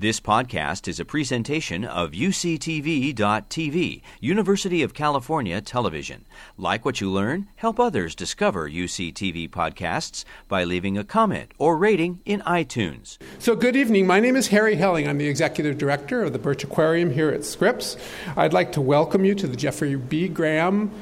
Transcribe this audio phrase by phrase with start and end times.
[0.00, 6.24] This podcast is a presentation of UCTV.tv, University of California Television.
[6.56, 12.20] Like what you learn, help others discover UCTV podcasts by leaving a comment or rating
[12.24, 13.18] in iTunes.
[13.40, 14.06] So, good evening.
[14.06, 15.08] My name is Harry Helling.
[15.08, 17.96] I'm the Executive Director of the Birch Aquarium here at Scripps.
[18.36, 20.28] I'd like to welcome you to the Jeffrey B.
[20.28, 20.92] Graham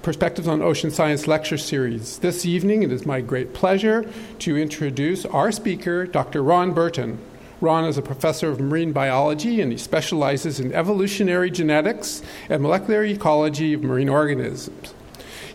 [0.00, 2.20] Perspectives on Ocean Science lecture series.
[2.20, 6.42] This evening, it is my great pleasure to introduce our speaker, Dr.
[6.42, 7.18] Ron Burton.
[7.60, 13.02] Ron is a professor of marine biology and he specializes in evolutionary genetics and molecular
[13.02, 14.92] ecology of marine organisms.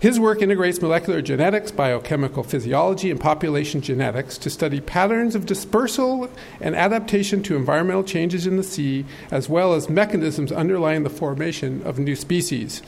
[0.01, 6.27] His work integrates molecular genetics, biochemical physiology, and population genetics to study patterns of dispersal
[6.59, 11.83] and adaptation to environmental changes in the sea, as well as mechanisms underlying the formation
[11.83, 12.81] of new species.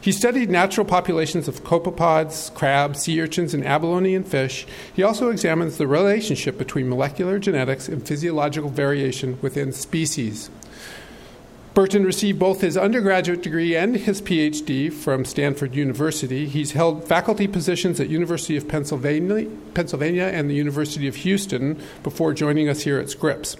[0.00, 4.66] He studied natural populations of copepods, crabs, sea urchins, and abalone and fish.
[4.94, 10.48] He also examines the relationship between molecular genetics and physiological variation within species.
[11.72, 16.48] Burton received both his undergraduate degree and his PhD from Stanford University.
[16.48, 22.32] He's held faculty positions at University of Pennsylvania, Pennsylvania and the University of Houston before
[22.32, 23.56] joining us here at Scripps.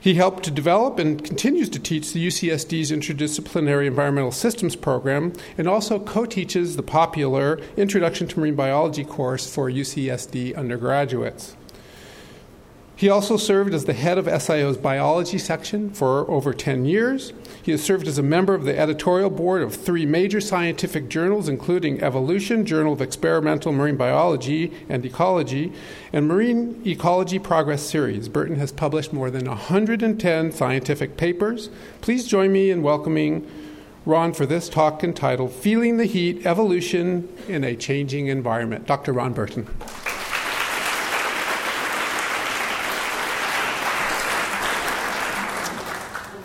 [0.00, 5.66] He helped to develop and continues to teach the UCSD's Interdisciplinary Environmental Systems program and
[5.66, 11.56] also co teaches the popular Introduction to Marine Biology course for UCSD undergraduates.
[12.98, 17.32] He also served as the head of SIO's biology section for over 10 years.
[17.62, 21.48] He has served as a member of the editorial board of three major scientific journals,
[21.48, 25.72] including Evolution, Journal of Experimental Marine Biology and Ecology,
[26.12, 28.28] and Marine Ecology Progress Series.
[28.28, 31.70] Burton has published more than 110 scientific papers.
[32.00, 33.48] Please join me in welcoming
[34.06, 38.88] Ron for this talk entitled Feeling the Heat Evolution in a Changing Environment.
[38.88, 39.12] Dr.
[39.12, 39.68] Ron Burton.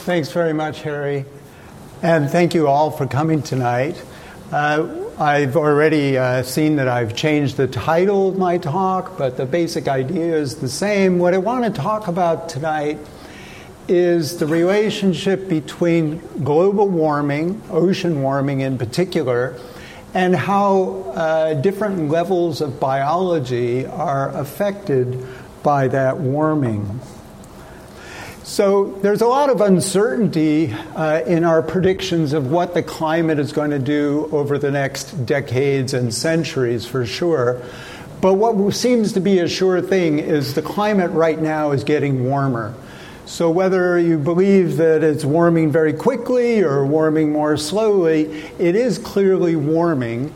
[0.04, 1.24] Thanks very much, Harry.
[2.02, 4.04] And thank you all for coming tonight.
[4.52, 4.86] Uh,
[5.18, 9.88] I've already uh, seen that I've changed the title of my talk, but the basic
[9.88, 11.20] idea is the same.
[11.20, 13.00] What I want to talk about tonight
[13.88, 19.58] is the relationship between global warming, ocean warming in particular,
[20.14, 25.26] and how uh, different levels of biology are affected
[25.64, 27.00] by that warming.
[28.54, 33.52] So there's a lot of uncertainty uh, in our predictions of what the climate is
[33.52, 37.60] going to do over the next decades and centuries for sure.
[38.22, 42.26] But what seems to be a sure thing is the climate right now is getting
[42.26, 42.76] warmer.
[43.26, 48.26] So whether you believe that it's warming very quickly or warming more slowly,
[48.60, 50.32] it is clearly warming.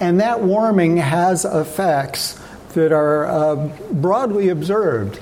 [0.00, 2.40] And that warming has effects
[2.74, 5.20] that are uh, broadly observed.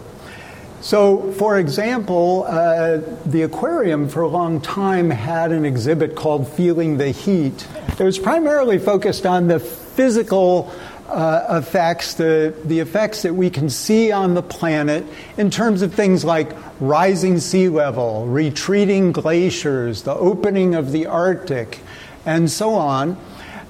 [0.83, 6.97] So, for example, uh, the aquarium for a long time had an exhibit called Feeling
[6.97, 7.67] the Heat.
[7.99, 10.73] It was primarily focused on the physical
[11.07, 15.05] uh, effects, the, the effects that we can see on the planet
[15.37, 21.81] in terms of things like rising sea level, retreating glaciers, the opening of the Arctic,
[22.25, 23.19] and so on.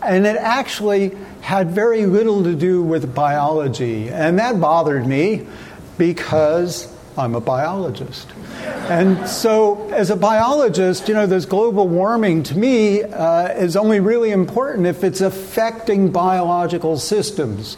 [0.01, 4.11] And it actually had very little to do with biology.
[4.11, 5.49] And that bothered me
[5.99, 8.29] because I'm a biologist.
[8.89, 14.01] And so, as a biologist, you know, this global warming to me uh, is only
[14.01, 17.77] really important if it's affecting biological systems.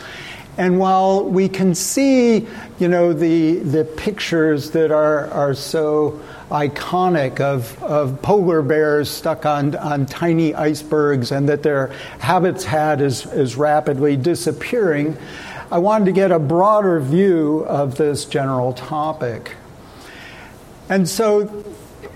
[0.58, 2.46] And while we can see,
[2.78, 6.20] you know, the, the pictures that are, are so
[6.50, 11.86] iconic of, of polar bears stuck on, on tiny icebergs and that their
[12.18, 15.16] habitat is, is rapidly disappearing,
[15.72, 19.56] I wanted to get a broader view of this general topic.
[20.90, 21.46] And so,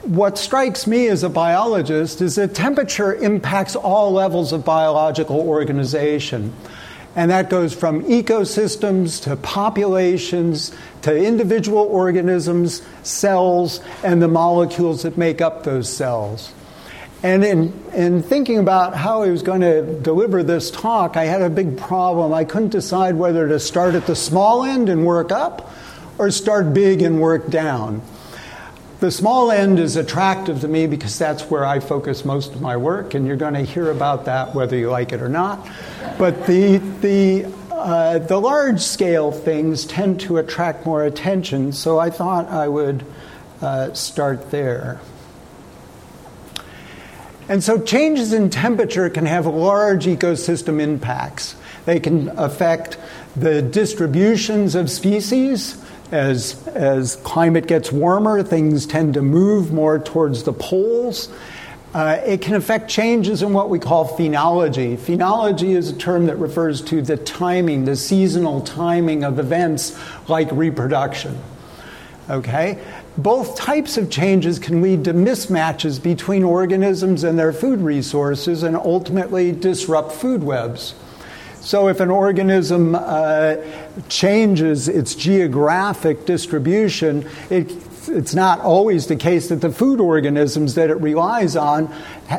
[0.03, 6.53] what strikes me as a biologist is that temperature impacts all levels of biological organization.
[7.15, 15.16] And that goes from ecosystems to populations to individual organisms, cells, and the molecules that
[15.16, 16.53] make up those cells.
[17.27, 21.43] And in, in thinking about how I was going to deliver this talk, I had
[21.43, 22.33] a big problem.
[22.33, 25.73] I couldn't decide whether to start at the small end and work up
[26.19, 28.01] or start big and work down.
[29.01, 32.77] The small end is attractive to me because that's where I focus most of my
[32.77, 35.69] work, and you're going to hear about that whether you like it or not.
[36.21, 42.09] But the, the, uh, the large scale things tend to attract more attention, so I
[42.09, 43.05] thought I would
[43.61, 45.01] uh, start there.
[47.48, 51.54] And so changes in temperature can have large ecosystem impacts.
[51.84, 52.98] They can affect
[53.37, 55.83] the distributions of species.
[56.10, 61.28] As, as climate gets warmer, things tend to move more towards the poles.
[61.95, 64.97] Uh, it can affect changes in what we call phenology.
[64.97, 70.51] Phenology is a term that refers to the timing, the seasonal timing of events like
[70.53, 71.39] reproduction.
[72.28, 72.78] Okay?
[73.18, 78.77] Both types of changes can lead to mismatches between organisms and their food resources and
[78.77, 80.95] ultimately disrupt food webs.
[81.60, 83.57] So, if an organism uh,
[84.09, 87.72] changes its geographic distribution, it
[88.09, 91.92] it's not always the case that the food organisms that it relies on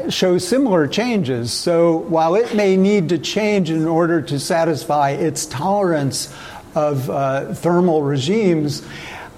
[0.10, 1.52] show similar changes.
[1.52, 6.34] So while it may need to change in order to satisfy its tolerance
[6.76, 8.86] of uh, thermal regimes,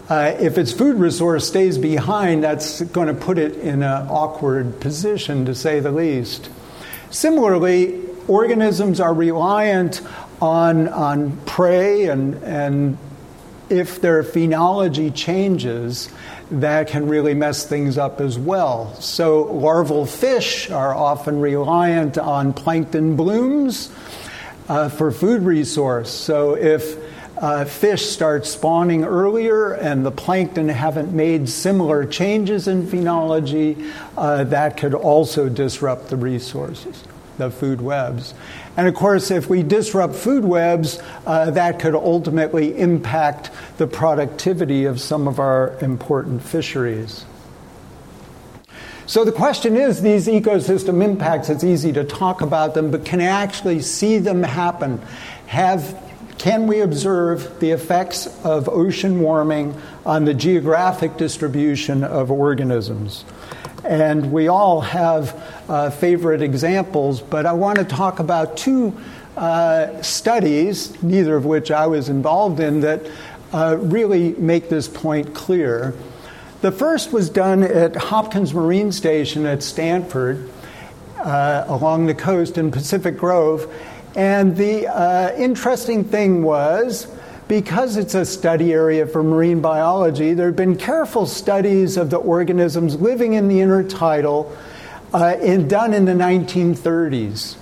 [0.09, 4.79] uh, if its food resource stays behind, that's going to put it in an awkward
[4.79, 6.49] position, to say the least.
[7.11, 10.01] Similarly, organisms are reliant
[10.41, 12.97] on, on prey and, and
[13.69, 16.09] if their phenology changes,
[16.49, 18.95] that can really mess things up as well.
[18.95, 23.91] So, larval fish are often reliant on plankton blooms
[24.67, 26.09] uh, for food resource.
[26.09, 26.97] So, if
[27.39, 34.43] uh, fish start spawning earlier and the plankton haven't made similar changes in phenology, uh,
[34.43, 37.03] that could also disrupt the resources,
[37.37, 38.33] the food webs.
[38.75, 44.85] And of course, if we disrupt food webs, uh, that could ultimately impact the productivity
[44.85, 47.25] of some of our important fisheries.
[49.05, 53.19] So the question is these ecosystem impacts, it's easy to talk about them, but can
[53.19, 55.01] I actually see them happen?
[55.47, 55.99] Have,
[56.39, 63.25] can we observe the effects of ocean warming on the geographic distribution of organisms?
[63.83, 65.35] And we all have
[65.67, 68.97] uh, favorite examples, but I want to talk about two
[69.35, 73.05] uh, studies, neither of which I was involved in, that
[73.51, 75.93] uh, really make this point clear.
[76.61, 80.49] The first was done at Hopkins Marine Station at Stanford
[81.17, 83.73] uh, along the coast in Pacific Grove.
[84.15, 87.07] And the uh, interesting thing was
[87.47, 92.17] because it's a study area for marine biology, there have been careful studies of the
[92.17, 94.55] organisms living in the intertidal
[95.13, 97.57] uh, in, done in the 1930s.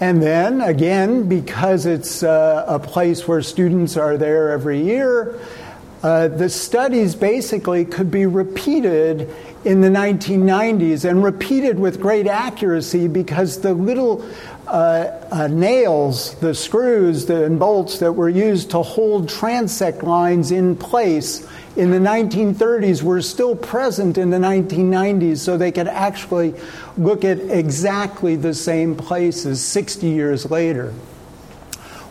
[0.00, 5.38] And then, again, because it's uh, a place where students are there every year,
[6.02, 9.34] uh, the studies basically could be repeated
[9.64, 14.24] in the 1990s and repeated with great accuracy because the little
[14.70, 20.52] uh, uh, nails, the screws the, and bolts that were used to hold transect lines
[20.52, 21.46] in place
[21.76, 26.54] in the 1930s were still present in the 1990s, so they could actually
[26.96, 30.92] look at exactly the same places 60 years later.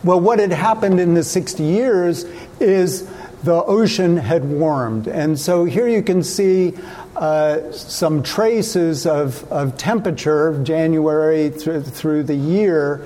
[0.04, 2.24] Well, what had happened in the 60 years
[2.60, 3.10] is
[3.44, 5.08] the ocean had warmed.
[5.08, 6.74] And so here you can see
[7.16, 13.06] uh, some traces of, of temperature, January through, through the year.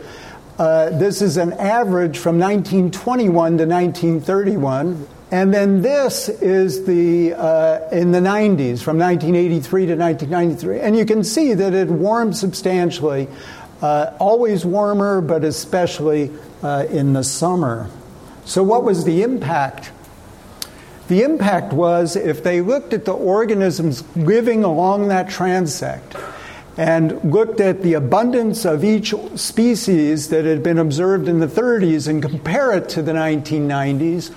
[0.57, 5.07] Uh, this is an average from 1921 to 1931.
[5.31, 10.79] And then this is the uh, in the 90s, from 1983 to 1993.
[10.79, 13.27] And you can see that it warmed substantially,
[13.81, 16.31] uh, always warmer, but especially
[16.61, 17.89] uh, in the summer.
[18.45, 19.91] So, what was the impact
[21.07, 26.19] the impact was if they looked at the organisms living along that transect
[26.77, 32.07] and looked at the abundance of each species that had been observed in the 30s
[32.07, 34.31] and compare it to the 1990s,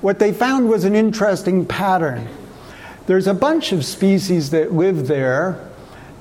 [0.00, 2.28] what they found was an interesting pattern.
[3.06, 5.58] There's a bunch of species that live there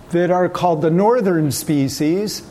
[0.10, 2.42] that are called the northern species,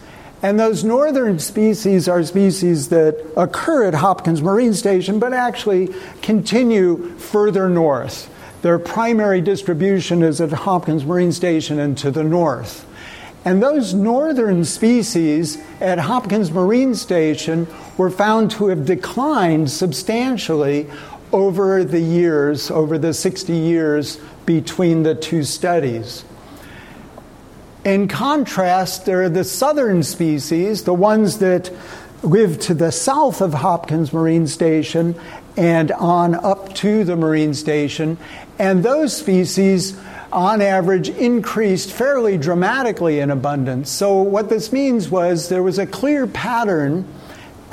[0.42, 5.88] and those northern species are species that occur at Hopkins Marine Station but actually
[6.22, 8.30] continue further north.
[8.62, 12.84] Their primary distribution is at Hopkins Marine Station and to the north.
[13.44, 17.66] And those northern species at Hopkins Marine Station
[17.96, 20.88] were found to have declined substantially
[21.32, 26.24] over the years, over the 60 years between the two studies.
[27.84, 31.70] In contrast, there are the southern species, the ones that
[32.22, 35.14] live to the south of Hopkins Marine Station
[35.56, 38.16] and on up to the marine station.
[38.58, 39.98] And those species,
[40.32, 43.90] on average, increased fairly dramatically in abundance.
[43.90, 47.06] So, what this means was there was a clear pattern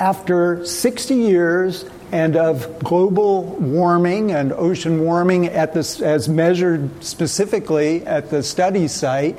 [0.00, 8.06] after 60 years and of global warming and ocean warming at this, as measured specifically
[8.06, 9.36] at the study site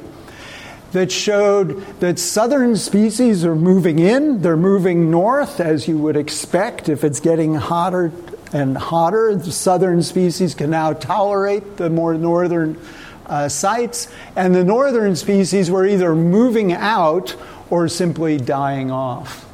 [0.98, 6.89] that showed that southern species are moving in, they're moving north, as you would expect
[6.89, 8.12] if it's getting hotter
[8.51, 9.36] and hotter.
[9.36, 12.82] The southern species can now tolerate the more northern
[13.27, 17.36] uh, sites, and the northern species were either moving out
[17.70, 19.46] or simply dying off.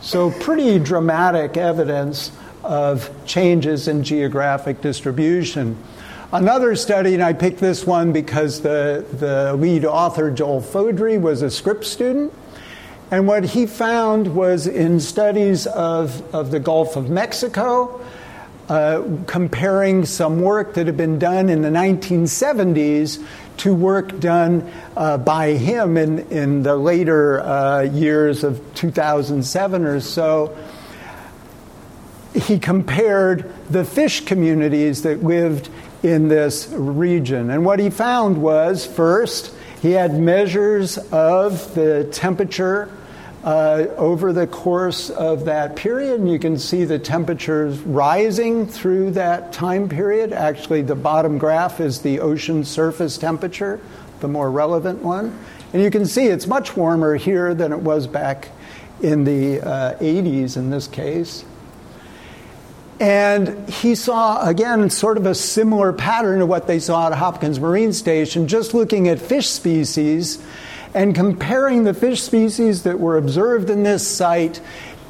[0.00, 2.32] So, pretty dramatic evidence
[2.64, 5.76] of changes in geographic distribution.
[6.30, 11.40] Another study, and I picked this one because the, the lead author, Joel Fodrie, was
[11.40, 12.34] a Scripps student.
[13.10, 18.04] And what he found was in studies of, of the Gulf of Mexico,
[18.68, 23.24] uh, comparing some work that had been done in the 1970s
[23.56, 29.98] to work done uh, by him in, in the later uh, years of 2007 or
[29.98, 30.54] so.
[32.34, 35.70] He compared the fish communities that lived
[36.02, 37.50] in this region.
[37.50, 42.90] And what he found was first, he had measures of the temperature
[43.44, 46.20] uh, over the course of that period.
[46.20, 50.32] And you can see the temperatures rising through that time period.
[50.32, 53.80] Actually, the bottom graph is the ocean surface temperature,
[54.20, 55.38] the more relevant one.
[55.72, 58.48] And you can see it's much warmer here than it was back
[59.02, 61.44] in the uh, 80s in this case.
[63.00, 67.60] And he saw, again, sort of a similar pattern to what they saw at Hopkins
[67.60, 70.44] Marine Station, just looking at fish species
[70.94, 74.60] and comparing the fish species that were observed in this site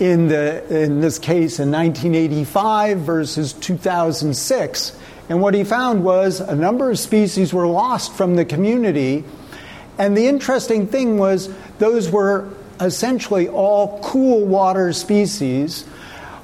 [0.00, 4.98] in, the, in this case in 1985 versus 2006.
[5.28, 9.24] And what he found was a number of species were lost from the community.
[9.98, 12.48] And the interesting thing was, those were
[12.80, 15.84] essentially all cool water species,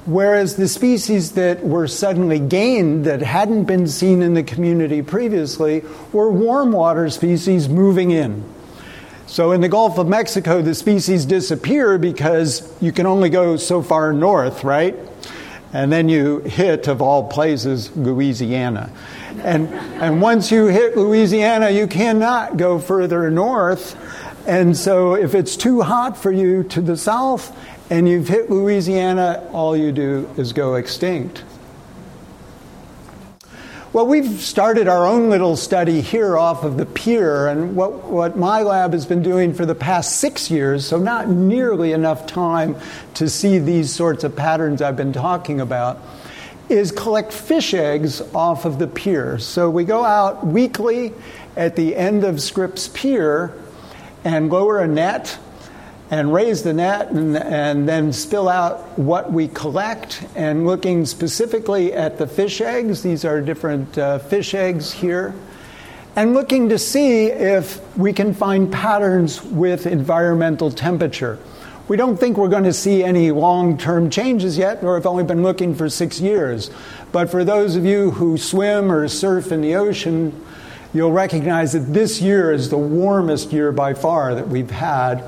[0.06, 5.82] whereas the species that were suddenly gained that hadn't been seen in the community previously
[6.12, 8.44] were warm water species moving in.
[9.26, 13.82] So in the Gulf of Mexico, the species disappear because you can only go so
[13.82, 14.94] far north, right?
[15.72, 18.92] And then you hit, of all places, Louisiana.
[19.42, 19.68] And,
[20.00, 23.96] and once you hit Louisiana, you cannot go further north.
[24.46, 27.56] And so if it's too hot for you to the south
[27.90, 31.44] and you've hit Louisiana, all you do is go extinct.
[33.92, 38.36] Well, we've started our own little study here off of the pier, and what, what
[38.36, 42.74] my lab has been doing for the past six years, so not nearly enough time
[43.14, 46.02] to see these sorts of patterns I've been talking about,
[46.68, 49.38] is collect fish eggs off of the pier.
[49.38, 51.12] So we go out weekly
[51.54, 53.52] at the end of Scripps Pier
[54.24, 55.38] and lower a net
[56.10, 60.26] and raise the net and, and, then spill out what we collect.
[60.36, 65.34] And looking specifically at the fish eggs, these are different uh, fish eggs here,
[66.14, 71.38] and looking to see if we can find patterns with environmental temperature.
[71.86, 75.24] We don't think we're going to see any long term changes yet, or have only
[75.24, 76.70] been looking for six years.
[77.12, 80.44] But for those of you who swim or surf in the ocean,
[80.94, 85.22] you'll recognize that this year is the warmest year by far that we've had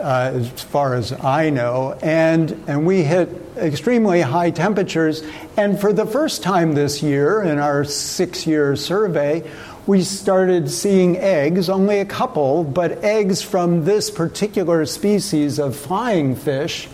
[0.00, 5.22] uh, as far as I know, and, and we hit extremely high temperatures.
[5.56, 9.48] And for the first time this year, in our six year survey,
[9.86, 16.36] we started seeing eggs, only a couple, but eggs from this particular species of flying
[16.36, 16.86] fish,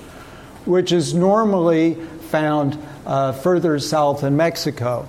[0.65, 1.95] which is normally
[2.31, 5.09] found uh, further south in Mexico.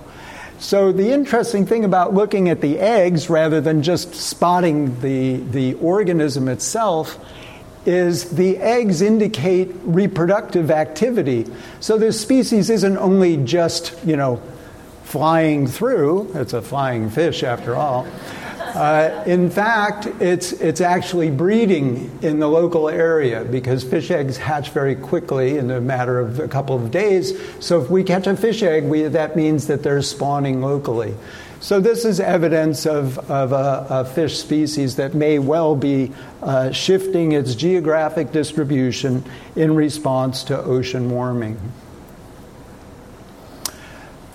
[0.60, 5.74] So, the interesting thing about looking at the eggs rather than just spotting the, the
[5.74, 7.16] organism itself
[7.88, 11.46] is the eggs indicate reproductive activity.
[11.80, 14.42] So this species isn't only just, you know,
[15.04, 18.06] flying through, it's a flying fish after all.
[18.60, 24.68] Uh, in fact, it's, it's actually breeding in the local area because fish eggs hatch
[24.70, 27.32] very quickly in a matter of a couple of days.
[27.58, 31.14] So if we catch a fish egg, we, that means that they're spawning locally.
[31.60, 36.70] So, this is evidence of, of a, a fish species that may well be uh,
[36.70, 39.24] shifting its geographic distribution
[39.56, 41.58] in response to ocean warming.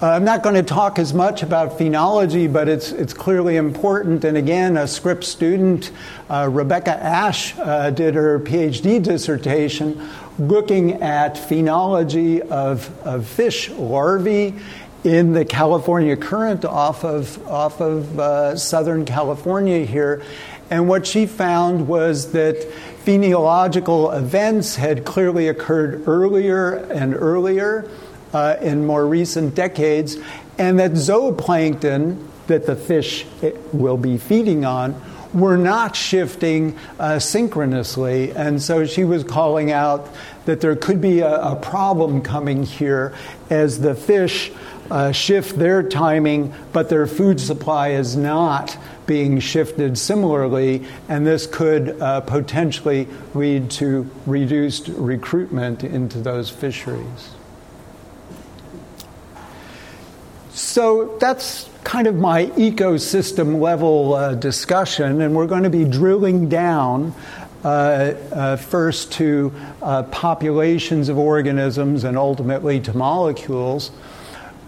[0.02, 4.26] Uh, I'm not going to talk as much about phenology, but it's, it's clearly important.
[4.26, 5.92] And again, a Scripps student,
[6.30, 14.56] uh, Rebecca Asch, uh, did her PhD dissertation looking at phenology of, of fish larvae
[15.04, 20.24] in the California current off of, off of uh, Southern California here.
[20.70, 22.56] And what she found was that
[23.06, 27.90] phenological events had clearly occurred earlier and earlier
[28.34, 30.18] uh, in more recent decades,
[30.58, 33.26] and that zooplankton that the fish
[33.72, 35.00] will be feeding on
[35.34, 38.32] were not shifting uh, synchronously.
[38.32, 40.10] And so she was calling out
[40.46, 43.14] that there could be a, a problem coming here
[43.50, 44.52] as the fish
[44.92, 51.48] uh, shift their timing, but their food supply is not being shifted similarly, and this
[51.48, 57.32] could uh, potentially lead to reduced recruitment into those fisheries.
[60.52, 66.48] So that's kind of my ecosystem level uh, discussion, and we're going to be drilling
[66.48, 67.14] down
[67.64, 67.68] uh,
[68.32, 73.90] uh, first to uh, populations of organisms and ultimately to molecules.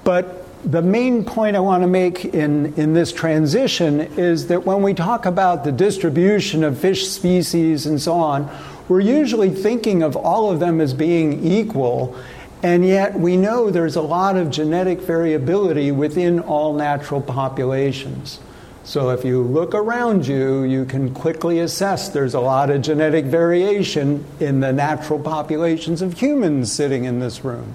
[0.05, 4.81] But the main point I want to make in, in this transition is that when
[4.81, 8.49] we talk about the distribution of fish species and so on,
[8.87, 12.15] we're usually thinking of all of them as being equal
[12.65, 18.39] and yet, we know there's a lot of genetic variability within all natural populations.
[18.83, 23.25] So, if you look around you, you can quickly assess there's a lot of genetic
[23.25, 27.71] variation in the natural populations of humans sitting in this room.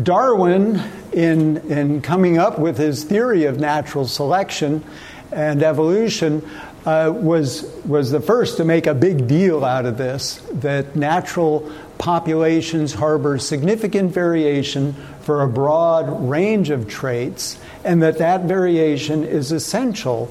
[0.00, 0.80] Darwin,
[1.12, 4.82] in, in coming up with his theory of natural selection
[5.30, 6.48] and evolution,
[6.86, 11.70] uh, was, was the first to make a big deal out of this that natural
[11.98, 19.52] populations harbor significant variation for a broad range of traits, and that that variation is
[19.52, 20.26] essential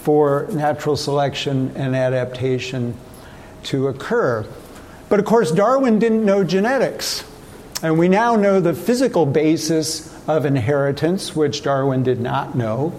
[0.00, 2.94] for natural selection and adaptation
[3.64, 4.46] to occur.
[5.08, 7.24] But of course, Darwin didn't know genetics.
[7.80, 12.92] And we now know the physical basis of inheritance, which Darwin did not know,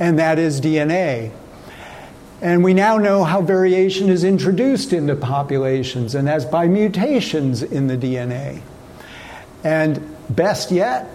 [0.00, 1.32] and that is DNA.
[2.40, 7.86] And we now know how variation is introduced into populations and as by mutations in
[7.86, 8.60] the DNA.
[9.64, 11.10] And best yet,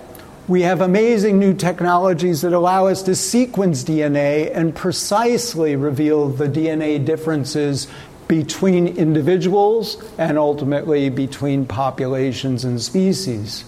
[0.47, 6.47] we have amazing new technologies that allow us to sequence DNA and precisely reveal the
[6.47, 7.87] DNA differences
[8.31, 13.65] between individuals and ultimately between populations and species.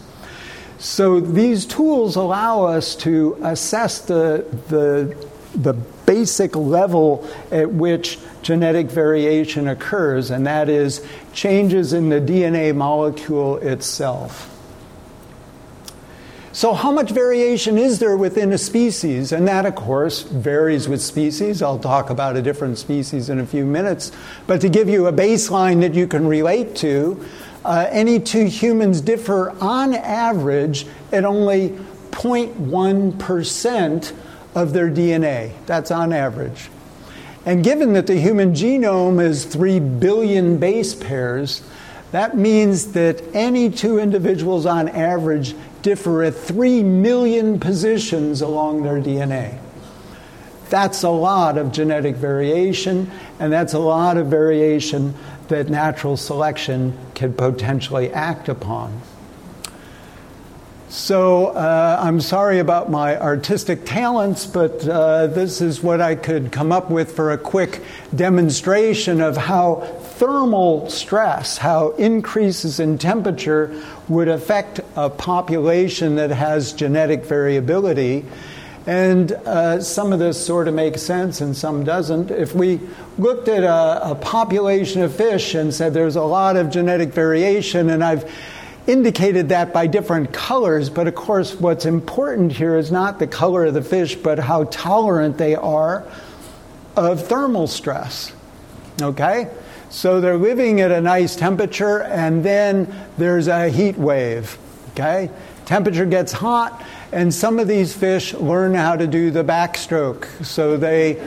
[0.79, 5.17] So these tools allow us to assess the, the,
[5.53, 5.73] the
[6.05, 13.57] basic level at which genetic variation occurs, and that is changes in the DNA molecule
[13.57, 14.52] itself.
[16.53, 19.31] So, how much variation is there within a species?
[19.31, 21.63] And that, of course, varies with species.
[21.63, 24.11] I'll talk about a different species in a few minutes.
[24.45, 27.25] But to give you a baseline that you can relate to,
[27.65, 31.69] uh, any two humans differ on average at only
[32.11, 34.13] 0.1%
[34.53, 35.53] of their DNA.
[35.65, 36.69] That's on average.
[37.47, 41.63] And given that the human genome is 3 billion base pairs,
[42.11, 48.99] that means that any two individuals on average differ at 3 million positions along their
[48.99, 49.59] DNA.
[50.69, 55.13] That's a lot of genetic variation, and that's a lot of variation
[55.49, 59.01] that natural selection can potentially act upon.
[60.93, 66.51] So uh, I'm sorry about my artistic talents, but uh, this is what I could
[66.51, 67.81] come up with for a quick
[68.15, 69.77] demonstration of how
[70.23, 78.23] thermal stress, how increases in temperature would affect a population that has genetic variability.
[78.87, 82.31] And uh, some of this sort of makes sense and some doesn't.
[82.31, 82.79] If we
[83.17, 87.89] looked at a, a population of fish and said there's a lot of genetic variation,
[87.89, 88.31] and I've
[88.87, 93.65] indicated that by different colors, but of course, what's important here is not the color
[93.65, 96.05] of the fish, but how tolerant they are
[96.95, 98.31] of thermal stress.
[99.01, 99.49] Okay?
[99.93, 104.57] So they're living at a nice temperature, and then there's a heat wave.
[104.89, 105.29] Okay?
[105.65, 110.25] Temperature gets hot, and some of these fish learn how to do the backstroke.
[110.43, 111.21] So they,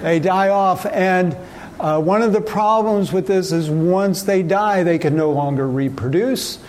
[0.00, 0.86] they die off.
[0.86, 1.36] And
[1.80, 5.68] uh, one of the problems with this is once they die, they can no longer
[5.68, 6.60] reproduce.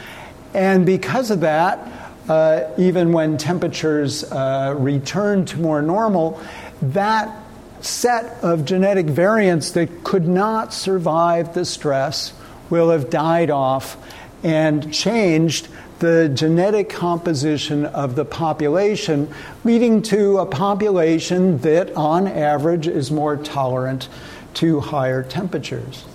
[0.55, 6.41] And because of that, uh, even when temperatures uh, return to more normal,
[6.81, 7.44] that
[7.81, 12.33] set of genetic variants that could not survive the stress
[12.69, 13.97] will have died off
[14.43, 15.67] and changed
[15.99, 19.33] the genetic composition of the population,
[19.63, 24.09] leading to a population that, on average, is more tolerant
[24.55, 26.05] to higher temperatures.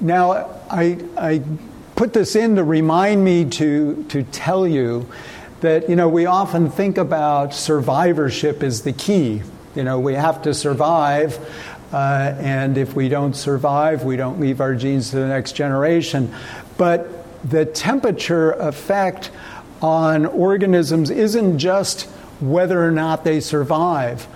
[0.00, 1.42] Now, I, I
[1.94, 5.08] put this in to remind me to, to tell you
[5.60, 9.42] that, you know, we often think about survivorship as the key.
[9.74, 11.38] You know, we have to survive,
[11.92, 16.34] uh, and if we don't survive, we don't leave our genes to the next generation.
[16.76, 17.08] But
[17.48, 19.30] the temperature effect
[19.80, 22.02] on organisms isn't just
[22.40, 24.26] whether or not they survive.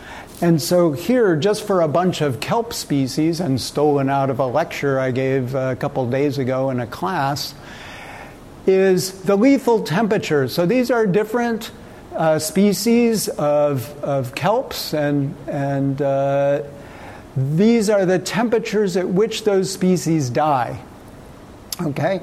[0.40, 4.46] And so, here, just for a bunch of kelp species, and stolen out of a
[4.46, 7.54] lecture I gave a couple days ago in a class,
[8.66, 10.46] is the lethal temperature.
[10.48, 11.70] So, these are different
[12.16, 16.62] uh, species of, of kelps, and, and uh,
[17.36, 20.80] these are the temperatures at which those species die.
[21.80, 22.20] Okay?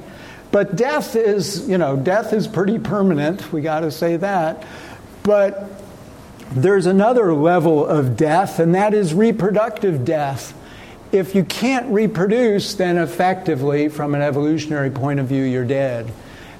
[0.50, 4.64] But death is, you know, death is pretty permanent, we got to say that.
[5.22, 5.70] But
[6.52, 10.54] there's another level of death, and that is reproductive death.
[11.12, 16.12] If you can't reproduce, then effectively, from an evolutionary point of view, you're dead.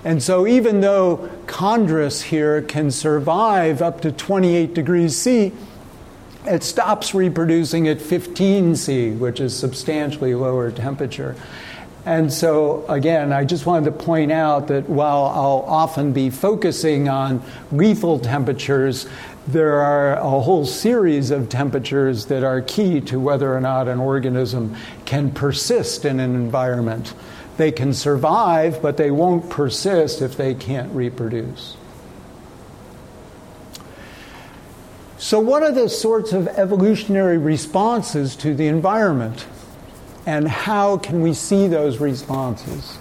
[0.05, 5.53] And so, even though chondrus here can survive up to 28 degrees C,
[6.45, 11.35] it stops reproducing at 15 C, which is substantially lower temperature.
[12.05, 17.09] And so, again, I just wanted to point out that while I'll often be focusing
[17.09, 19.09] on lethal temperatures,
[19.47, 24.01] there are a whole series of temperatures that are key to whether or not an
[24.01, 27.15] organism can persist in an environment.
[27.57, 31.77] They can survive, but they won't persist if they can't reproduce.
[35.19, 39.47] So, what are the sorts of evolutionary responses to the environment?
[40.27, 42.99] And how can we see those responses?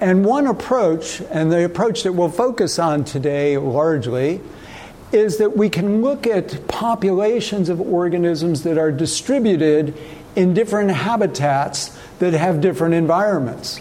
[0.00, 4.40] And one approach, and the approach that we'll focus on today largely,
[5.12, 9.94] is that we can look at populations of organisms that are distributed
[10.36, 13.80] in different habitats that have different environments.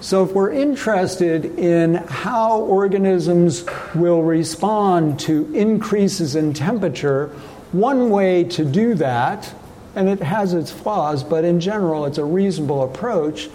[0.00, 7.26] So, if we're interested in how organisms will respond to increases in temperature,
[7.72, 9.54] one way to do that,
[9.94, 13.50] and it has its flaws, but in general it's a reasonable approach,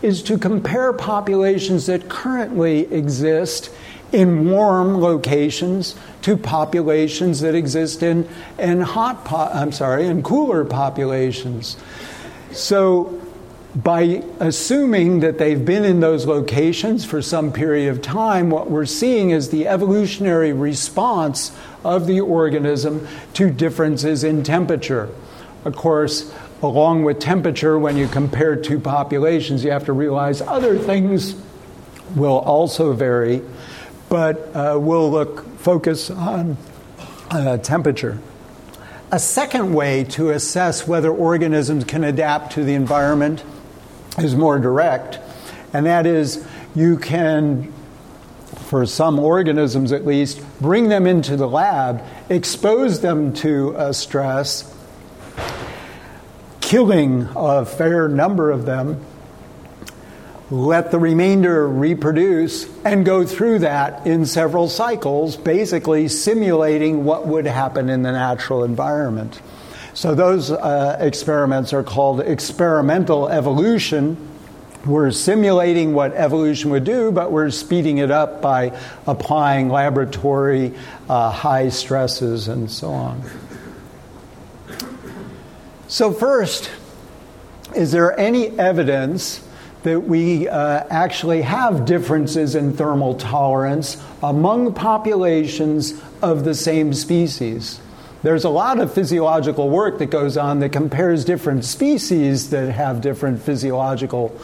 [0.00, 3.70] is to compare populations that currently exist
[4.12, 10.64] in warm locations to populations that exist in, in hot po- I'm sorry, in cooler
[10.64, 11.76] populations.
[12.52, 13.20] So
[13.74, 18.86] by assuming that they've been in those locations for some period of time, what we're
[18.86, 21.52] seeing is the evolutionary response
[21.84, 25.08] of the organism to differences in temperature.
[25.64, 30.78] Of course, along with temperature, when you compare two populations, you have to realize other
[30.78, 31.36] things
[32.16, 33.42] will also vary,
[34.08, 36.56] but uh, we'll look focus on
[37.30, 38.18] uh, temperature.
[39.10, 43.42] A second way to assess whether organisms can adapt to the environment
[44.18, 45.18] is more direct,
[45.72, 47.72] and that is you can,
[48.68, 54.74] for some organisms at least, bring them into the lab, expose them to a stress,
[56.60, 59.02] killing a fair number of them,
[60.50, 67.46] let the remainder reproduce, and go through that in several cycles, basically simulating what would
[67.46, 69.40] happen in the natural environment.
[69.92, 74.16] So, those uh, experiments are called experimental evolution.
[74.86, 80.72] We're simulating what evolution would do, but we're speeding it up by applying laboratory
[81.10, 83.22] uh, high stresses and so on.
[85.88, 86.70] So, first,
[87.74, 89.46] is there any evidence
[89.82, 97.80] that we uh, actually have differences in thermal tolerance among populations of the same species?
[98.22, 103.00] There's a lot of physiological work that goes on that compares different species that have
[103.00, 104.36] different physiological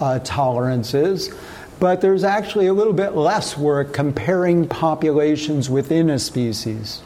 [0.00, 1.30] uh, tolerances,
[1.78, 7.02] but there's actually a little bit less work comparing populations within a species.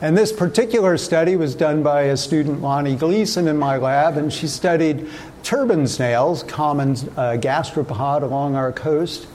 [0.00, 4.32] And this particular study was done by a student, Lani Gleason, in my lab, and
[4.32, 5.08] she studied
[5.44, 9.28] turban snails, common uh, gastropod along our coast,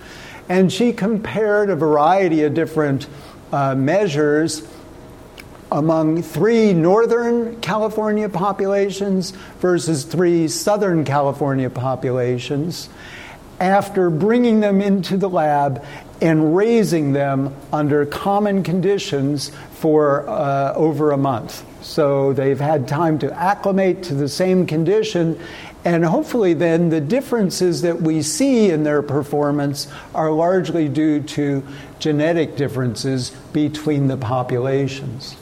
[0.49, 3.07] and she compared a variety of different
[3.53, 4.67] uh, measures
[5.71, 12.89] among three northern California populations versus three southern California populations
[13.59, 15.85] after bringing them into the lab
[16.21, 21.63] and raising them under common conditions for uh, over a month.
[21.83, 25.39] So they've had time to acclimate to the same condition,
[25.95, 31.65] and hopefully, then the differences that we see in their performance are largely due to
[31.97, 35.35] genetic differences between the populations.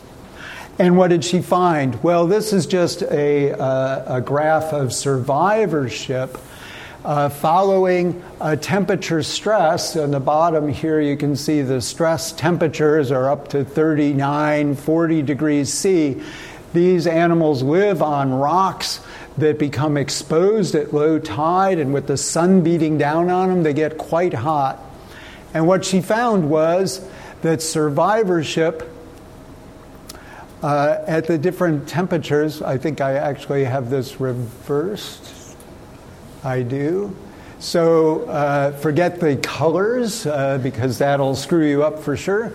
[0.80, 2.02] And what did she find?
[2.02, 6.38] Well, this is just a, uh, a graph of survivorship
[7.04, 9.98] uh, following a temperature stress.
[9.98, 15.22] On the bottom here, you can see the stress temperatures are up to 39, 40
[15.24, 16.22] degrees C.
[16.74, 19.02] These animals live on rocks
[19.38, 23.74] that become exposed at low tide, and with the sun beating down on them, they
[23.74, 24.80] get quite hot.
[25.54, 27.08] And what she found was
[27.42, 28.92] that survivorship
[30.64, 32.62] uh, at the different temperatures.
[32.62, 35.56] I think I actually have this reversed.
[36.44, 37.16] I do.
[37.60, 42.54] So uh, forget the colors uh, because that'll screw you up for sure.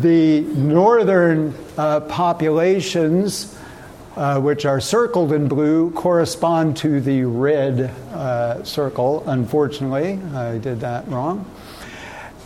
[0.00, 3.58] The northern uh, populations,
[4.16, 7.80] uh, which are circled in blue, correspond to the red
[8.12, 9.24] uh, circle.
[9.26, 11.50] Unfortunately, I did that wrong.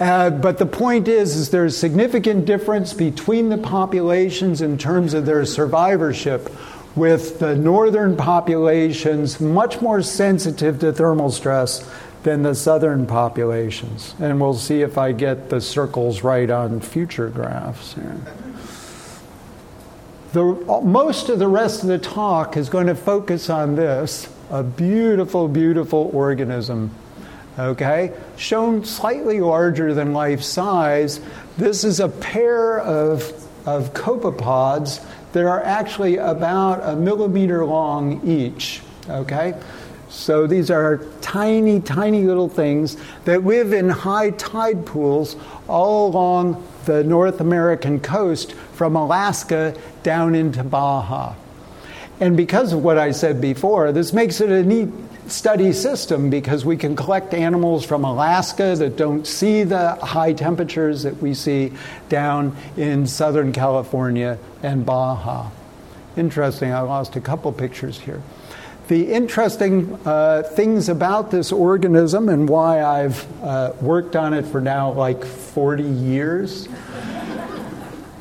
[0.00, 5.26] Uh, but the point is, is there's significant difference between the populations in terms of
[5.26, 6.50] their survivorship,
[6.94, 11.88] with the northern populations much more sensitive to thermal stress
[12.22, 14.14] than the southern populations.
[14.18, 18.16] And we'll see if I get the circles right on future graphs here.
[20.38, 20.44] The,
[20.84, 25.48] most of the rest of the talk is going to focus on this a beautiful,
[25.48, 26.92] beautiful organism
[27.58, 31.18] okay, shown slightly larger than life size.
[31.56, 33.22] This is a pair of,
[33.66, 39.60] of copepods that are actually about a millimeter long each, okay?
[40.08, 45.34] So these are tiny, tiny little things that live in high tide pools
[45.66, 51.34] all along the North American coast from Alaska down into Baja.
[52.20, 54.88] And because of what I said before, this makes it a neat
[55.26, 61.02] study system because we can collect animals from Alaska that don't see the high temperatures
[61.02, 61.72] that we see
[62.08, 65.50] down in Southern California and Baja.
[66.16, 68.22] Interesting, I lost a couple pictures here.
[68.86, 74.60] The interesting uh, things about this organism and why I've uh, worked on it for
[74.60, 76.68] now like 40 years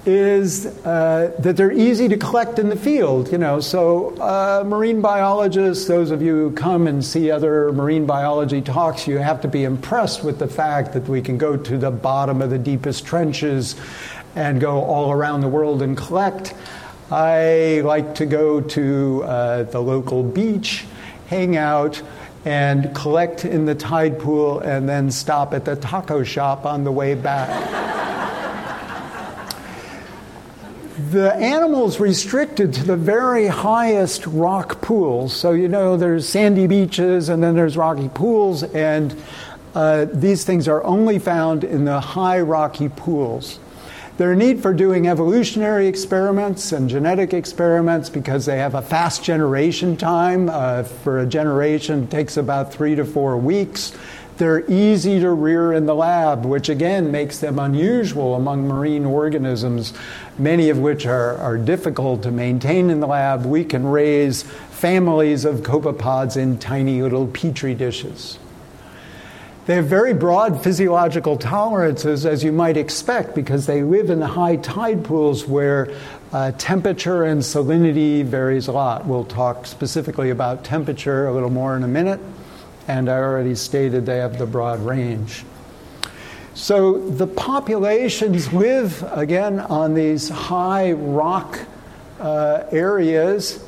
[0.07, 3.29] is uh, that they're easy to collect in the field.
[3.29, 8.05] You know, so uh, marine biologists, those of you who come and see other marine
[8.05, 11.77] biology talks, you have to be impressed with the fact that we can go to
[11.77, 13.75] the bottom of the deepest trenches
[14.33, 16.53] and go all around the world and collect.
[17.11, 20.85] I like to go to uh, the local beach,
[21.27, 22.01] hang out,
[22.45, 26.91] and collect in the tide pool, and then stop at the taco shop on the
[26.93, 27.93] way back
[31.11, 35.33] the animals restricted to the very highest rock pools.
[35.33, 39.15] So, you know, there's sandy beaches and then there's rocky pools, and
[39.73, 43.59] uh, these things are only found in the high rocky pools.
[44.17, 49.23] There are need for doing evolutionary experiments and genetic experiments because they have a fast
[49.23, 50.49] generation time.
[50.49, 53.93] Uh, for a generation, takes about three to four weeks.
[54.37, 59.93] They're easy to rear in the lab, which again makes them unusual among marine organisms,
[60.37, 63.47] many of which are, are difficult to maintain in the lab.
[63.47, 68.37] We can raise families of copepods in tiny little petri dishes.
[69.65, 74.27] They have very broad physiological tolerances, as you might expect, because they live in the
[74.27, 75.91] high tide pools where
[76.31, 79.07] uh, temperature and salinity varies a lot.
[79.07, 82.19] We'll talk specifically about temperature a little more in a minute
[82.87, 85.43] and I already stated they have the broad range.
[86.53, 91.59] So the populations live again on these high rock
[92.19, 93.63] uh, areas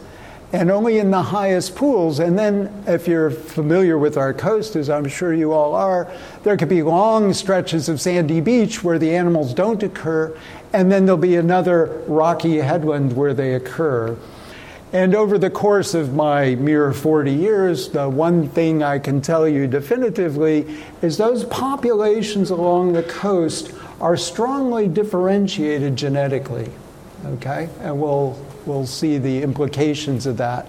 [0.52, 2.20] and only in the highest pools.
[2.20, 6.12] And then, if you're familiar with our coast, as I'm sure you all are,
[6.44, 10.36] there could be long stretches of sandy beach where the animals don't occur,
[10.74, 14.18] and then there'll be another rocky headland where they occur.
[14.92, 19.48] And over the course of my mere 40 years, the one thing I can tell
[19.48, 20.66] you definitively
[21.04, 23.72] is those populations along the coast
[24.02, 26.72] are strongly differentiated genetically.
[27.24, 27.70] Okay?
[27.82, 30.68] And we'll, we'll see the implications of that.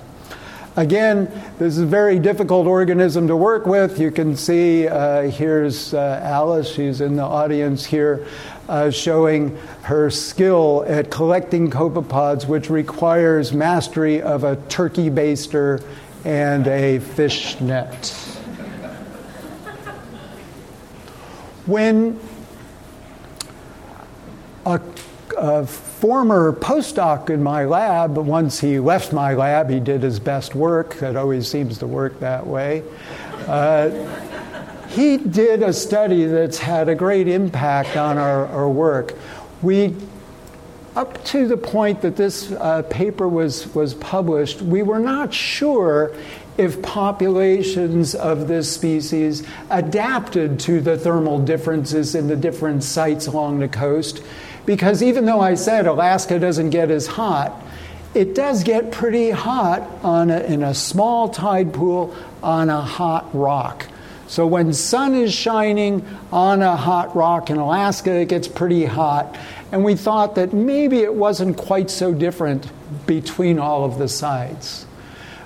[0.76, 1.26] Again,
[1.58, 3.98] this is a very difficult organism to work with.
[3.98, 8.24] You can see uh, here's uh, Alice, she's in the audience here
[8.68, 15.84] uh, showing her skill at collecting copepods, which requires mastery of a turkey baster
[16.24, 18.06] and a fish net.
[21.66, 22.20] When
[24.64, 24.80] a,
[25.36, 25.66] a
[26.00, 30.94] former postdoc in my lab, once he left my lab, he did his best work.
[30.94, 32.82] That always seems to work that way.
[33.46, 33.90] Uh,
[34.88, 39.14] he did a study that's had a great impact on our, our work.
[39.60, 39.94] We,
[40.96, 46.16] up to the point that this uh, paper was, was published, we were not sure
[46.56, 53.58] if populations of this species adapted to the thermal differences in the different sites along
[53.58, 54.22] the coast.
[54.66, 57.52] Because even though I said Alaska doesn't get as hot,
[58.14, 63.28] it does get pretty hot on a, in a small tide pool on a hot
[63.32, 63.86] rock.
[64.26, 69.36] So when sun is shining on a hot rock in Alaska, it gets pretty hot.
[69.72, 72.70] And we thought that maybe it wasn't quite so different
[73.06, 74.86] between all of the sites.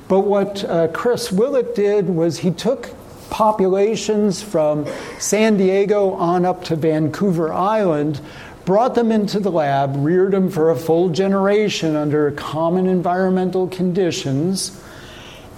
[0.09, 2.91] But what uh, Chris Willett did was he took
[3.31, 4.87] populations from
[5.19, 8.21] San Diego on up to Vancouver Island,
[8.65, 14.81] brought them into the lab, reared them for a full generation under common environmental conditions,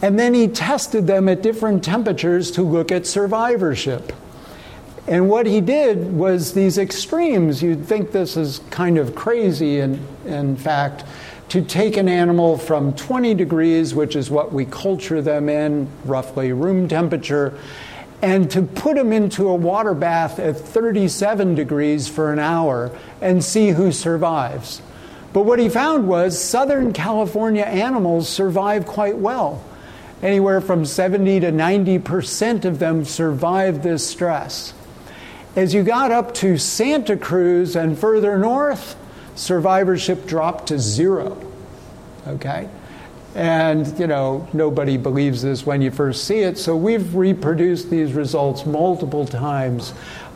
[0.03, 4.13] and then he tested them at different temperatures to look at survivorship.
[5.09, 7.63] And what he did was these extremes.
[7.63, 11.05] You'd think this is kind of crazy, in, in fact,
[11.51, 16.53] to take an animal from 20 degrees, which is what we culture them in, roughly
[16.53, 17.57] room temperature,
[18.23, 23.45] and to put them into a water bath at 37 degrees for an hour and
[23.45, 24.81] see who survives.
[25.33, 29.63] But what he found was Southern California animals survive quite well.
[30.23, 34.73] Anywhere from 70 to 90 percent of them survived this stress.
[35.55, 38.97] As you got up to Santa Cruz and further north,
[39.35, 41.39] survivorship dropped to zero.
[42.27, 42.69] Okay?
[43.37, 46.57] And, you know, nobody believes this when you first see it.
[46.57, 49.93] So we've reproduced these results multiple times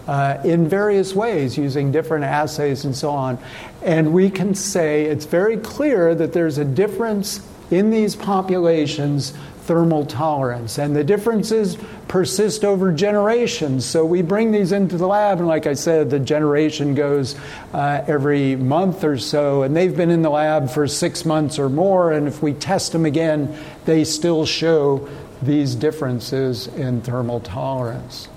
[0.07, 3.39] uh, in various ways using different assays and so on.
[3.83, 9.33] And we can say it's very clear that there's a difference in these populations
[9.71, 10.79] thermal tolerance.
[10.79, 11.79] And the differences
[12.09, 13.85] persist over generations.
[13.85, 17.37] So we bring these into the lab, and like I said, the generation goes
[17.73, 21.69] uh, every month or so, and they've been in the lab for six months or
[21.69, 22.11] more.
[22.11, 25.09] And if we test them again, they still show
[25.41, 28.29] these differences in thermal tolerance.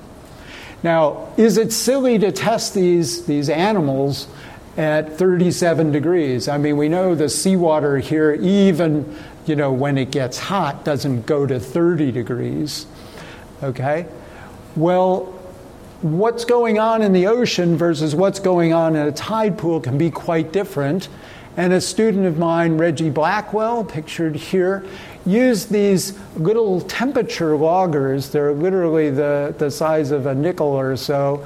[0.84, 4.28] Now, is it silly to test these, these animals
[4.78, 6.48] at 37 degrees?
[6.48, 11.26] I mean, we know the seawater here, even you know, when it gets hot, doesn't
[11.26, 12.86] go to 30 degrees.
[13.62, 14.06] Okay?
[14.76, 15.26] Well,
[16.02, 19.98] what's going on in the ocean versus what's going on in a tide pool can
[19.98, 21.10] be quite different.
[21.56, 24.86] And a student of mine, Reggie Blackwell, pictured here,
[25.26, 28.30] used these little temperature loggers.
[28.30, 31.46] They're literally the, the size of a nickel or so.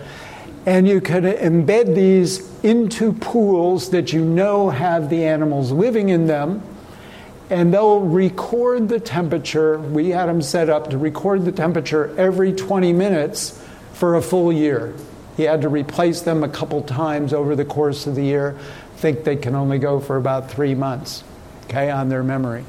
[0.66, 6.28] And you could embed these into pools that you know have the animals living in
[6.28, 6.62] them
[7.50, 9.80] and they'll record the temperature.
[9.80, 13.62] We had them set up to record the temperature every 20 minutes
[13.94, 14.94] for a full year.
[15.38, 18.58] He had to replace them a couple times over the course of the year.
[18.98, 21.24] Think they can only go for about three months,
[21.66, 22.66] okay, on their memory.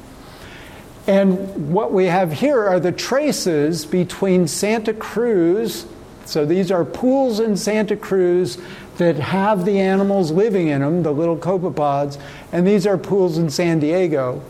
[1.07, 5.87] And what we have here are the traces between Santa Cruz.
[6.25, 8.59] So these are pools in Santa Cruz
[8.97, 12.19] that have the animals living in them, the little copepods,
[12.51, 14.43] and these are pools in San Diego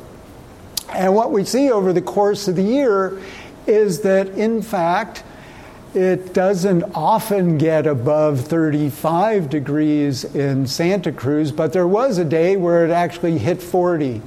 [0.94, 3.22] and what we see over the course of the year
[3.68, 5.24] is that, in fact,
[5.94, 12.58] it doesn't often get above 35 degrees in Santa Cruz, but there was a day
[12.58, 14.22] where it actually hit 40.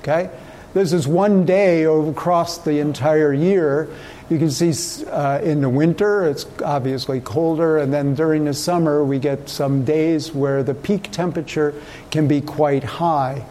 [0.00, 0.30] Okay?
[0.74, 3.88] This is one day across the entire year.
[4.28, 9.04] You can see uh, in the winter it's obviously colder, and then during the summer
[9.04, 11.74] we get some days where the peak temperature
[12.10, 13.44] can be quite high.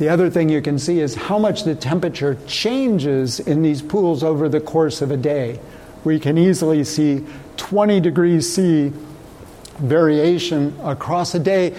[0.00, 4.24] The other thing you can see is how much the temperature changes in these pools
[4.24, 5.60] over the course of a day.
[6.04, 7.26] We can easily see
[7.58, 8.94] 20 degrees C
[9.76, 11.76] variation across a day.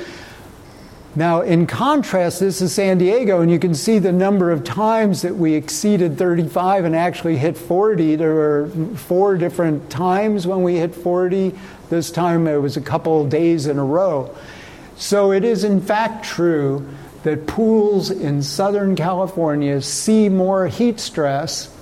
[1.16, 5.24] Now, in contrast, this is San Diego, and you can see the number of times
[5.24, 8.18] that we exceeded 35 and actually hit 40.
[8.18, 11.56] There were four different times when we hit 40.
[11.90, 14.30] This time it was a couple days in a row.
[14.96, 16.88] So it is, in fact, true
[17.24, 21.76] that pools in Southern California see more heat stress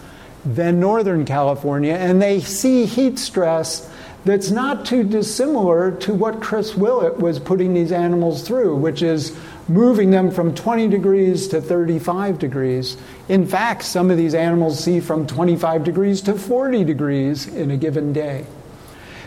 [0.45, 3.89] than Northern California, and they see heat stress
[4.25, 9.37] that's not too dissimilar to what Chris Willett was putting these animals through, which is
[9.69, 12.97] moving them from 20 degrees to 35 degrees.
[13.29, 17.77] In fact, some of these animals see from 25 degrees to 40 degrees in a
[17.77, 18.45] given day.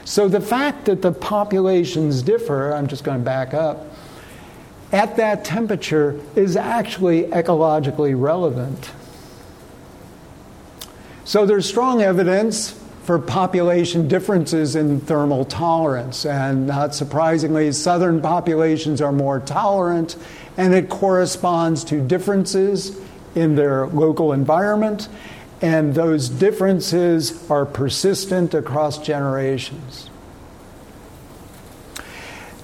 [0.05, 3.91] So the fact that the populations differ, I'm just going to back up,
[4.92, 8.90] at that temperature is actually ecologically relevant.
[11.24, 16.25] So there's strong evidence for population differences in thermal tolerance.
[16.25, 20.16] And not surprisingly, southern populations are more tolerant,
[20.56, 22.96] and it corresponds to differences
[23.35, 25.08] in their local environment,
[25.60, 30.10] and those differences are persistent across generations.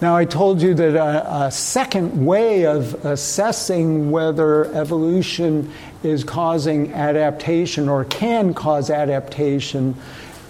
[0.01, 5.73] Now, I told you that a, a, second way of assessing whether evolution
[6.05, 9.97] is causing adaptation or can cause adaptation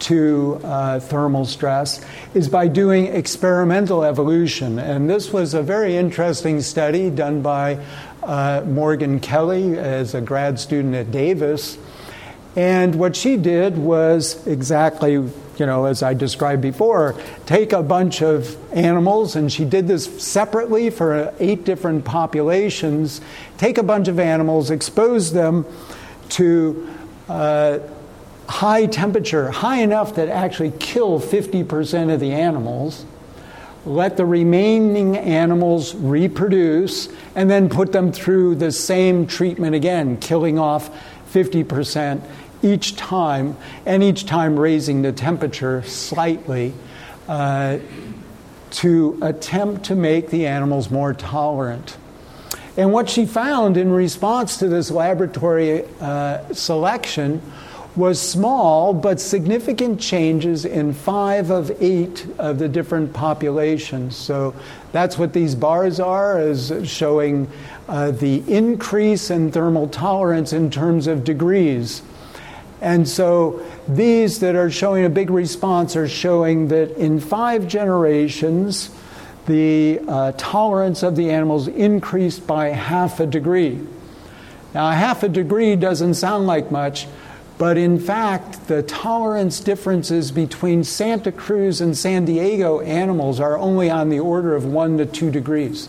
[0.01, 4.79] to uh, thermal stress is by doing experimental evolution.
[4.79, 7.83] And this was a very interesting study done by
[8.23, 11.79] uh, Morgan Kelly as a grad student at Davis.
[12.55, 15.27] And what she did was exactly,
[15.59, 17.15] you know, as I described before,
[17.47, 23.21] take a bunch of animals, and she did this separately for eight different populations.
[23.57, 25.67] Take a bunch of animals, expose them
[26.31, 26.89] to
[27.29, 27.79] uh,
[28.49, 33.05] high temperature, high enough that actually kill 50% of the animals,
[33.85, 40.59] let the remaining animals reproduce, and then put them through the same treatment again, killing
[40.59, 40.91] off
[41.33, 42.23] 50%
[42.63, 43.57] each time,
[43.87, 46.75] and each time raising the temperature slightly
[47.29, 47.79] uh,
[48.71, 51.97] to attempt to make the animals more tolerant.
[52.77, 57.43] And what she found in response to this laboratory uh, selection
[57.97, 64.17] was small but significant changes in five of eight of the different populations.
[64.17, 64.55] So
[64.93, 67.51] that's what these bars are, is showing
[67.89, 72.03] uh, the increase in thermal tolerance in terms of degrees.
[72.81, 78.91] And so these that are showing a big response are showing that in five generations,
[79.47, 83.81] the uh, tolerance of the animals increased by half a degree.
[84.75, 87.09] Now, half a degree doesn't sound like much,
[87.57, 93.91] but in fact, the tolerance differences between Santa Cruz and San Diego animals are only
[93.91, 95.89] on the order of one to two degrees.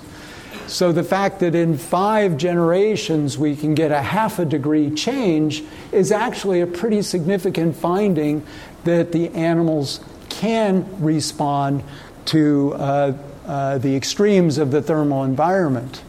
[0.70, 5.64] So the fact that in five generations we can get a half a degree change
[5.92, 8.46] is actually a pretty significant finding
[8.84, 10.00] that the animals
[10.30, 11.84] can respond
[12.26, 13.14] to uh,
[13.48, 16.04] uh, the extremes of the thermal environment.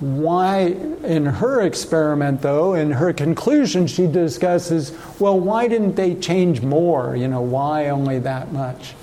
[0.00, 0.74] Why,
[1.04, 7.14] in her experiment, though, in her conclusion, she discusses, well, why didn't they change more?
[7.14, 8.94] You know, why only that much?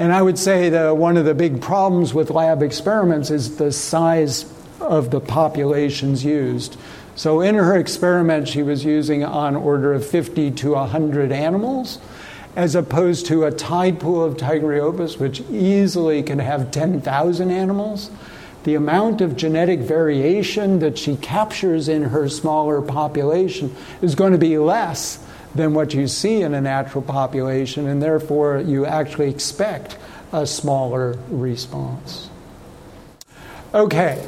[0.00, 3.70] And I would say that one of the big problems with lab experiments is the
[3.70, 6.78] size of the populations used.
[7.16, 11.98] So in her experiment, she was using on order of 50 to 100 animals,
[12.56, 18.10] as opposed to a tide pool of Tigriopus, which easily can have 10,000 animals
[18.64, 24.38] the amount of genetic variation that she captures in her smaller population is going to
[24.38, 25.18] be less
[25.54, 29.96] than what you see in a natural population, and therefore you actually expect
[30.32, 32.30] a smaller response.
[33.74, 34.26] Okay,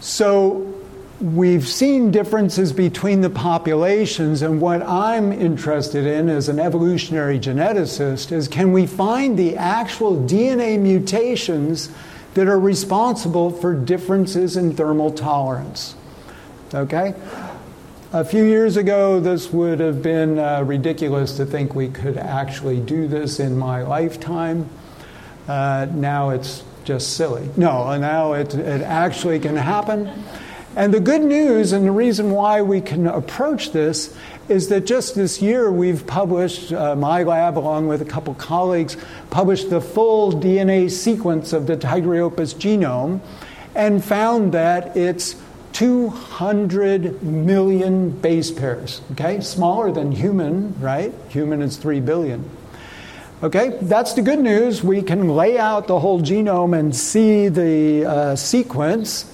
[0.00, 0.74] so
[1.20, 8.32] we've seen differences between the populations, and what I'm interested in as an evolutionary geneticist
[8.32, 11.90] is can we find the actual DNA mutations?
[12.36, 15.96] that are responsible for differences in thermal tolerance.
[16.74, 17.14] Okay?
[18.12, 22.78] A few years ago, this would have been uh, ridiculous to think we could actually
[22.78, 24.70] do this in my lifetime.
[25.48, 27.50] Uh, now it's just silly.
[27.56, 30.08] No, now it, it actually can happen.
[30.76, 34.16] And the good news and the reason why we can approach this
[34.48, 38.96] is that just this year we've published, uh, my lab, along with a couple colleagues,
[39.30, 43.18] published the full DNA sequence of the Tigriopus genome
[43.74, 45.34] and found that it's
[45.76, 49.42] 200 million base pairs, okay?
[49.42, 51.12] Smaller than human, right?
[51.28, 52.48] Human is 3 billion.
[53.42, 54.82] Okay, that's the good news.
[54.82, 59.30] We can lay out the whole genome and see the uh, sequence.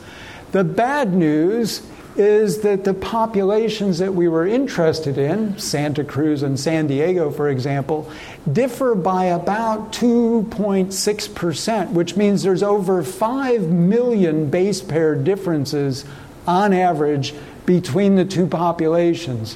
[0.50, 1.86] The bad news
[2.16, 7.48] is that the populations that we were interested in, Santa Cruz and San Diego, for
[7.48, 8.10] example,
[8.52, 16.04] differ by about 2.6%, which means there's over 5 million base pair differences
[16.46, 17.34] on average
[17.66, 19.54] between the two populations.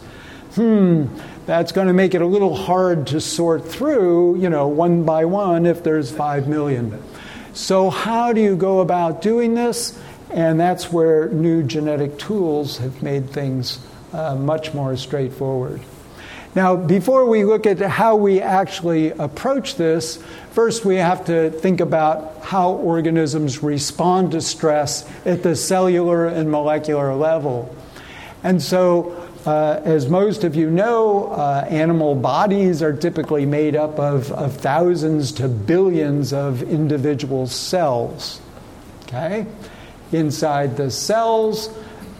[0.54, 1.06] Hmm,
[1.44, 5.24] that's going to make it a little hard to sort through, you know, one by
[5.24, 7.02] one if there's 5 million.
[7.52, 9.98] So, how do you go about doing this?
[10.30, 13.78] And that's where new genetic tools have made things
[14.12, 15.80] uh, much more straightforward.
[16.56, 20.20] Now, before we look at how we actually approach this,
[20.52, 26.50] first we have to think about how organisms respond to stress at the cellular and
[26.50, 27.72] molecular level.
[28.42, 29.12] And so,
[29.46, 34.56] uh, as most of you know, uh, animal bodies are typically made up of, of
[34.56, 38.40] thousands to billions of individual cells.
[39.04, 39.46] Okay?
[40.12, 41.70] inside the cells.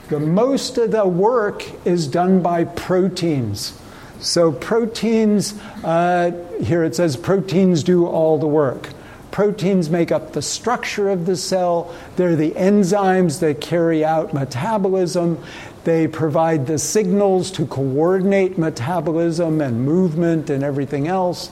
[0.08, 3.78] The most of the work is done by proteins.
[4.20, 8.90] So, proteins, uh, here it says proteins do all the work.
[9.30, 11.94] Proteins make up the structure of the cell.
[12.16, 15.38] They're the enzymes that carry out metabolism.
[15.84, 21.50] They provide the signals to coordinate metabolism and movement and everything else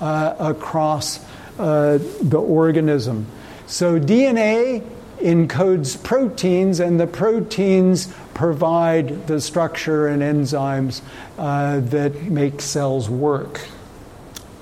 [0.00, 1.20] uh, across
[1.58, 3.26] uh, the organism.
[3.66, 4.82] So DNA
[5.18, 11.00] encodes proteins, and the proteins provide the structure and enzymes
[11.38, 13.66] uh, that make cells work.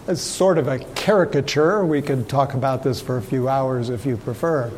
[0.06, 1.84] It's sort of a caricature.
[1.84, 4.70] We could talk about this for a few hours if you prefer.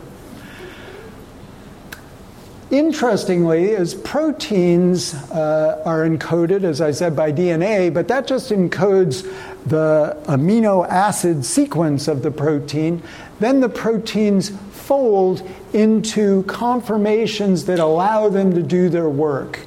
[2.70, 9.22] Interestingly, as proteins uh, are encoded, as I said, by DNA, but that just encodes
[9.66, 13.02] the amino acid sequence of the protein.
[13.40, 14.52] Then the proteins
[14.86, 19.66] fold into conformations that allow them to do their work.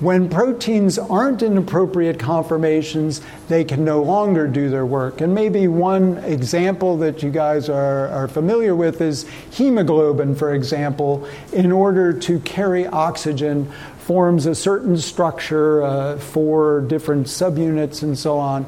[0.00, 5.20] When proteins aren't in appropriate conformations, they can no longer do their work.
[5.20, 11.28] And maybe one example that you guys are, are familiar with is hemoglobin, for example,
[11.52, 18.38] in order to carry oxygen, forms a certain structure uh, for different subunits and so
[18.38, 18.66] on.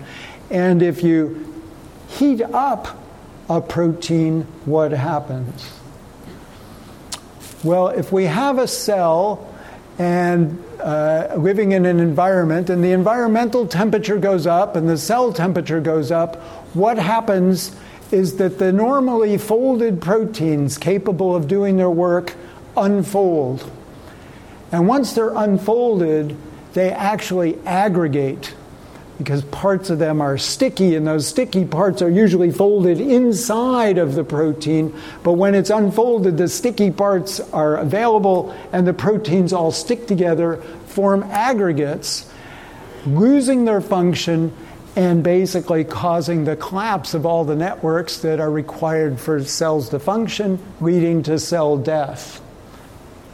[0.50, 1.62] And if you
[2.08, 2.98] heat up
[3.48, 5.79] a protein, what happens?
[7.62, 9.46] Well, if we have a cell
[9.98, 15.30] and uh, living in an environment, and the environmental temperature goes up and the cell
[15.32, 16.36] temperature goes up,
[16.74, 17.76] what happens
[18.10, 22.34] is that the normally folded proteins capable of doing their work
[22.76, 23.70] unfold.
[24.72, 26.36] And once they're unfolded,
[26.72, 28.54] they actually aggregate
[29.20, 34.14] because parts of them are sticky, and those sticky parts are usually folded inside of
[34.14, 34.94] the protein.
[35.22, 40.56] But when it's unfolded, the sticky parts are available, and the proteins all stick together,
[40.86, 42.32] form aggregates,
[43.04, 44.54] losing their function,
[44.96, 49.98] and basically causing the collapse of all the networks that are required for cells to
[49.98, 52.40] function, leading to cell death.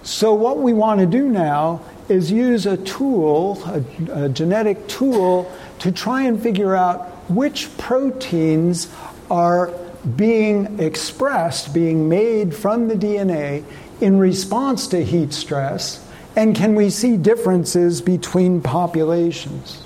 [0.02, 5.50] So, what we want to do now is use a tool, a, a genetic tool
[5.80, 8.88] to try and figure out which proteins
[9.30, 9.72] are
[10.16, 13.64] being expressed, being made from the DNA
[14.00, 16.06] in response to heat stress,
[16.36, 19.82] and can we see differences between populations?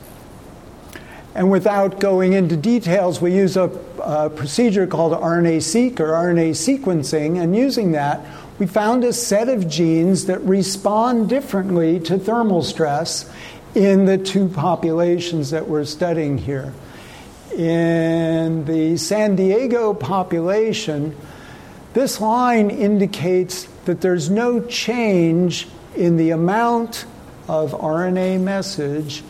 [1.34, 3.70] And without going into details, we use a,
[4.02, 8.20] a procedure called RNA seq or RNA sequencing, and using that,
[8.58, 13.30] we found a set of genes that respond differently to thermal stress
[13.74, 16.72] in the two populations that we're studying here.
[17.56, 21.16] In the San Diego population,
[21.92, 25.66] this line indicates that there's no change
[25.96, 27.04] in the amount
[27.48, 29.22] of RNA message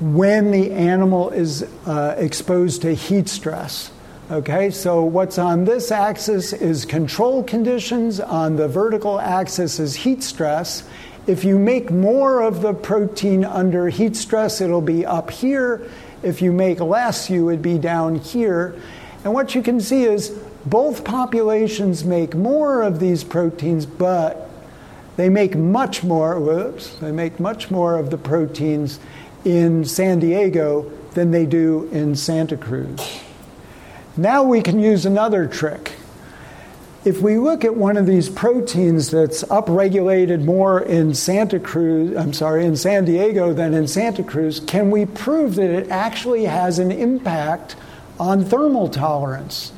[0.00, 3.90] when the animal is uh, exposed to heat stress.
[4.30, 10.22] Okay, so what's on this axis is control conditions, on the vertical axis is heat
[10.22, 10.82] stress,
[11.26, 15.88] if you make more of the protein under heat stress, it'll be up here.
[16.22, 18.74] If you make less, you would be down here.
[19.24, 20.30] And what you can see is
[20.66, 24.50] both populations make more of these proteins, but
[25.16, 28.98] they make much more, whoops, they make much more of the proteins
[29.44, 33.20] in San Diego than they do in Santa Cruz.
[34.16, 35.92] Now we can use another trick
[37.04, 42.32] if we look at one of these proteins that's upregulated more in Santa Cruz, I'm
[42.32, 46.78] sorry, in San Diego than in Santa Cruz, can we prove that it actually has
[46.78, 47.76] an impact
[48.18, 49.70] on thermal tolerance?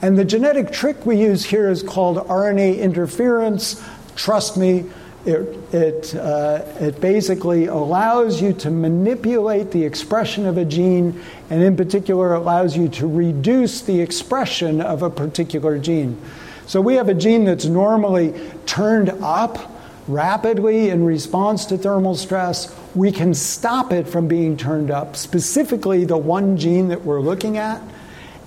[0.00, 3.82] And the genetic trick we use here is called RNA interference.
[4.14, 4.84] Trust me,
[5.26, 11.62] it, it, uh, it basically allows you to manipulate the expression of a gene, and
[11.62, 16.20] in particular, allows you to reduce the expression of a particular gene.
[16.66, 18.34] So we have a gene that's normally
[18.66, 19.70] turned up
[20.08, 22.74] rapidly in response to thermal stress.
[22.94, 27.56] We can stop it from being turned up, specifically the one gene that we're looking
[27.56, 27.82] at,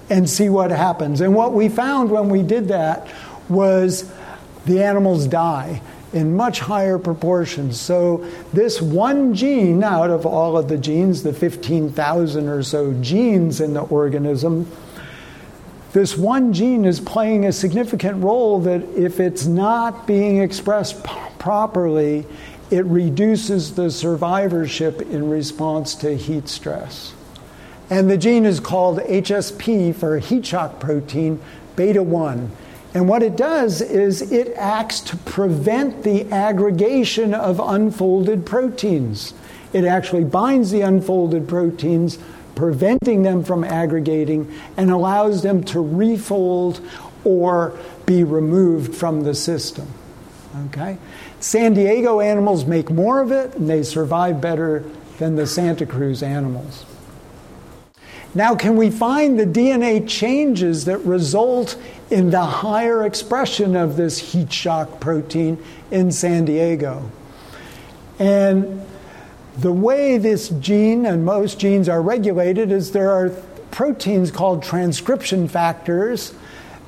[0.09, 1.22] and see what happens.
[1.22, 3.07] And what we found when we did that
[3.49, 4.11] was
[4.65, 5.82] the animals die
[6.13, 7.80] in much higher proportions.
[7.80, 13.59] So, this one gene out of all of the genes, the 15,000 or so genes
[13.59, 14.72] in the organism,
[15.94, 21.12] this one gene is playing a significant role that if it's not being expressed p-
[21.40, 22.26] properly,
[22.70, 27.14] it reduces the survivorship in response to heat stress.
[27.90, 31.40] And the gene is called HSP for heat shock protein
[31.78, 32.52] beta 1.
[32.94, 39.34] And what it does is it acts to prevent the aggregation of unfolded proteins.
[39.72, 42.18] It actually binds the unfolded proteins,
[42.58, 46.82] preventing them from aggregating, and allows them to refold
[47.24, 49.88] or be removed from the system.
[50.68, 50.97] Okay?
[51.39, 54.84] San Diego animals make more of it, and they survive better
[55.20, 56.84] than the Santa Cruz animals.
[58.34, 61.80] Now, can we find the DNA changes that result
[62.10, 67.12] in the higher expression of this heat shock protein in San Diego?
[68.20, 68.87] And
[69.60, 73.30] the way this gene and most genes are regulated is there are
[73.72, 76.34] proteins called transcription factors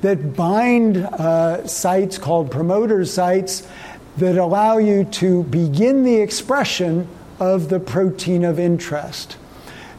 [0.02, 3.66] that bind uh, sites called promoter sites
[4.16, 7.08] that allow you to begin the expression
[7.38, 9.36] of the protein of interest.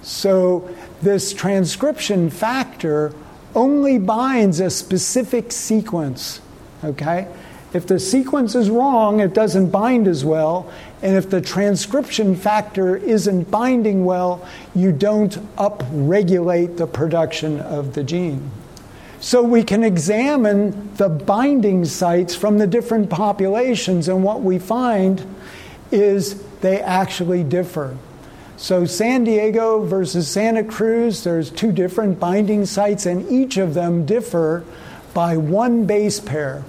[0.01, 0.69] So,
[1.01, 3.13] this transcription factor
[3.55, 6.41] only binds a specific sequence,
[6.83, 7.27] okay?
[7.73, 10.71] If the sequence is wrong, it doesn't bind as well.
[11.01, 18.03] And if the transcription factor isn't binding well, you don't upregulate the production of the
[18.03, 18.51] gene.
[19.19, 25.25] So we can examine the binding sites from the different populations, and what we find
[25.91, 27.97] is they actually differ.
[28.57, 34.05] So, San Diego versus Santa Cruz, there's two different binding sites, and each of them
[34.05, 34.63] differ
[35.15, 36.63] by one base pair.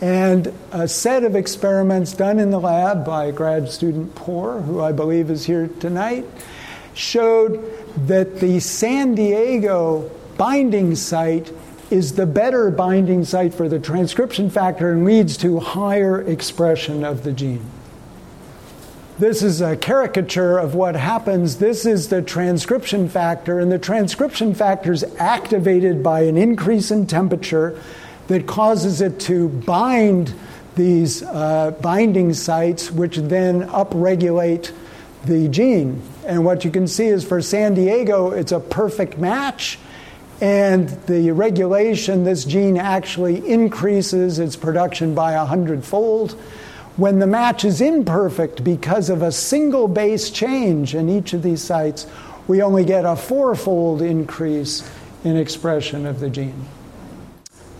[0.00, 4.92] And a set of experiments done in the lab by grad student Poor, who I
[4.92, 6.24] believe is here tonight,
[6.94, 7.62] showed
[8.06, 11.52] that the San Diego binding site
[11.90, 17.24] is the better binding site for the transcription factor and leads to higher expression of
[17.24, 17.66] the gene.
[19.18, 21.58] This is a caricature of what happens.
[21.58, 27.06] This is the transcription factor, and the transcription factor is activated by an increase in
[27.06, 27.78] temperature
[28.30, 30.32] that causes it to bind
[30.76, 34.70] these uh, binding sites, which then upregulate
[35.24, 36.00] the gene.
[36.24, 39.80] And what you can see is for San Diego, it's a perfect match.
[40.40, 46.40] And the regulation, this gene actually increases its production by a hundredfold
[46.96, 51.62] when the match is imperfect because of a single base change in each of these
[51.62, 52.06] sites,
[52.46, 54.88] we only get a fourfold increase
[55.24, 56.66] in expression of the gene.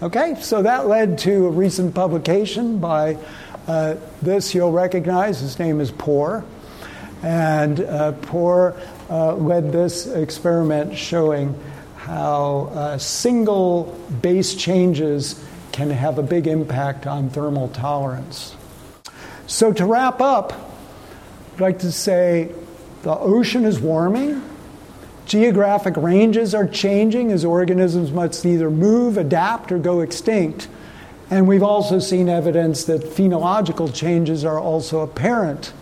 [0.03, 3.19] Okay, so that led to a recent publication by
[3.67, 5.41] uh, this you'll recognize.
[5.41, 6.43] His name is Poor.
[7.23, 8.81] And uh, Poor
[9.11, 11.55] uh, led this experiment showing
[11.97, 18.57] how uh, single base changes can have a big impact on thermal tolerance.
[19.47, 20.55] So, to wrap up,
[21.55, 22.55] I'd like to say
[23.03, 24.41] the ocean is warming.
[25.31, 30.67] Geographic ranges are changing as organisms must either move, adapt, or go extinct.
[31.31, 35.73] And we've also seen evidence that phenological changes are also apparent.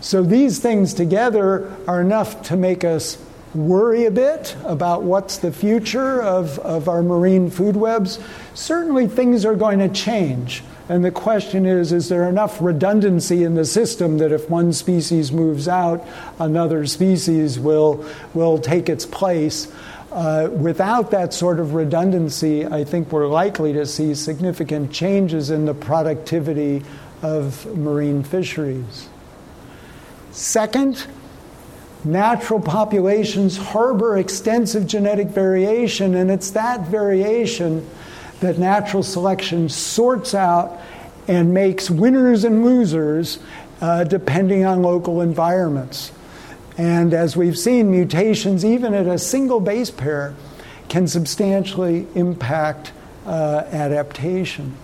[0.00, 3.22] So these things together are enough to make us
[3.54, 8.18] worry a bit about what's the future of, of our marine food webs.
[8.54, 10.62] Certainly, things are going to change.
[10.90, 15.30] And the question is is there enough redundancy in the system that if one species
[15.30, 16.04] moves out,
[16.40, 19.72] another species will, will take its place?
[20.10, 25.64] Uh, without that sort of redundancy, I think we're likely to see significant changes in
[25.64, 26.82] the productivity
[27.22, 29.08] of marine fisheries.
[30.32, 31.06] Second,
[32.02, 37.88] natural populations harbor extensive genetic variation, and it's that variation
[38.40, 40.80] that natural selection sorts out
[41.28, 43.38] and makes winners and losers
[43.80, 46.12] uh, depending on local environments.
[46.76, 50.34] And as we've seen, mutations, even at a single base pair,
[50.88, 52.92] can substantially impact
[53.26, 54.74] uh, adaptation.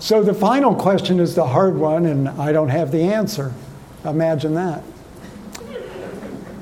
[0.00, 3.52] So the final question is the hard one, and I don't have the answer.
[4.04, 4.82] Imagine that.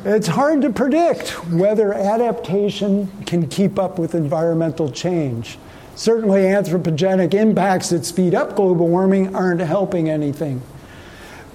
[0.04, 5.58] It's hard to predict whether adaptation can keep up with environmental change.
[5.98, 10.62] Certainly, anthropogenic impacts that speed up global warming aren't helping anything.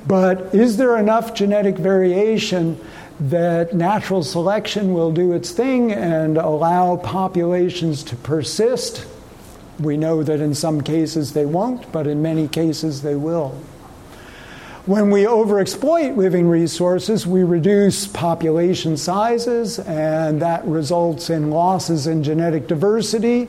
[0.06, 2.78] But is there enough genetic variation
[3.22, 9.08] that natural selection will do its thing and allow populations to persist?
[9.80, 13.52] We know that in some cases they won't, but in many cases they will.
[14.86, 22.24] When we overexploit living resources, we reduce population sizes, and that results in losses in
[22.24, 23.48] genetic diversity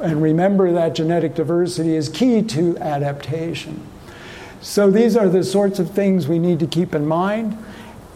[0.00, 3.86] and remember that genetic diversity is key to adaptation.
[4.60, 7.56] So these are the sorts of things we need to keep in mind.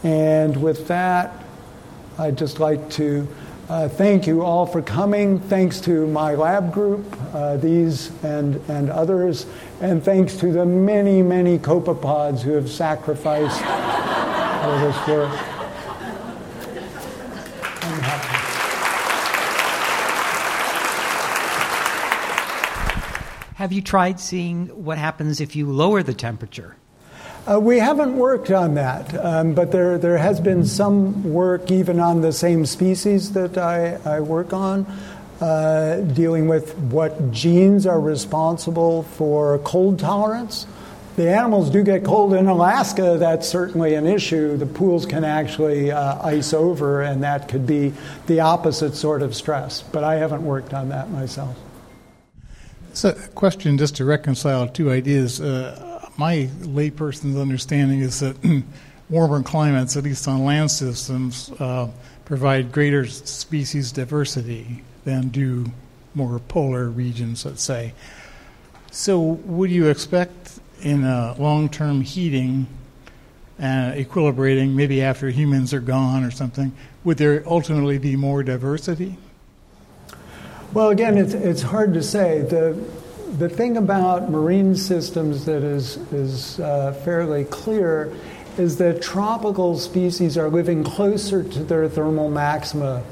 [0.03, 1.45] And with that,
[2.19, 3.29] I'd just like to
[3.69, 5.39] uh, thank you all for coming.
[5.41, 7.05] Thanks to my lab group,
[7.35, 9.45] uh, these and, and others.
[9.83, 15.58] And thanks to the many, many copepods who have sacrificed for this work.
[23.69, 26.75] Have you tried seeing what happens if you lower the temperature?
[27.47, 32.01] Uh, we haven't worked on that, um, but there, there has been some work even
[32.01, 34.87] on the same species that I, I work on,
[35.43, 40.67] uh, dealing with what genes are responsible for cold tolerance.
[41.17, 44.57] The animals do get cold in Alaska, that's certainly an issue.
[44.57, 47.93] The pools can actually uh, ice over, and that could be
[48.29, 51.55] the opposite sort of stress, but I haven't worked on that myself.
[52.99, 55.41] So, a question just to reconcile two ideas.
[55.41, 58.65] Uh, my layperson's understanding is that
[59.09, 61.89] warmer climates, at least on land systems, uh,
[62.25, 65.67] provide greater species diversity than do
[66.17, 67.95] more polar regions, let's say.
[68.91, 72.67] So, would you expect in a long term heating
[73.61, 76.73] and uh, equilibrating, maybe after humans are gone or something,
[77.05, 79.17] would there ultimately be more diversity?
[80.75, 82.43] Well, again, it's, it's hard to say.
[82.43, 82.79] The,
[83.39, 88.13] the thing about marine systems that is, is uh, fairly clear
[88.59, 93.03] is that tropical species are living closer to their thermal maxima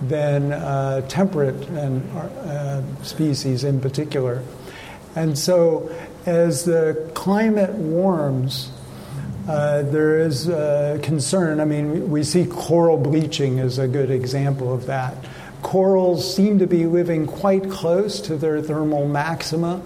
[0.00, 4.40] than uh, temperate and, uh, species in particular.
[5.16, 5.90] And so,
[6.24, 8.70] as the climate warms,
[9.48, 10.44] uh, there is
[11.02, 11.58] concern.
[11.58, 15.16] I mean, we see coral bleaching as a good example of that
[15.62, 19.80] corals seem to be living quite close to their thermal maxima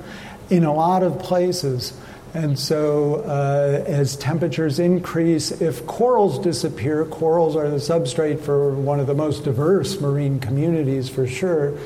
[0.51, 1.93] in a lot of places.
[2.35, 9.01] And so, uh, as temperatures increase, if corals disappear, corals are the substrate for one
[9.01, 11.79] of the most diverse marine communities for sure,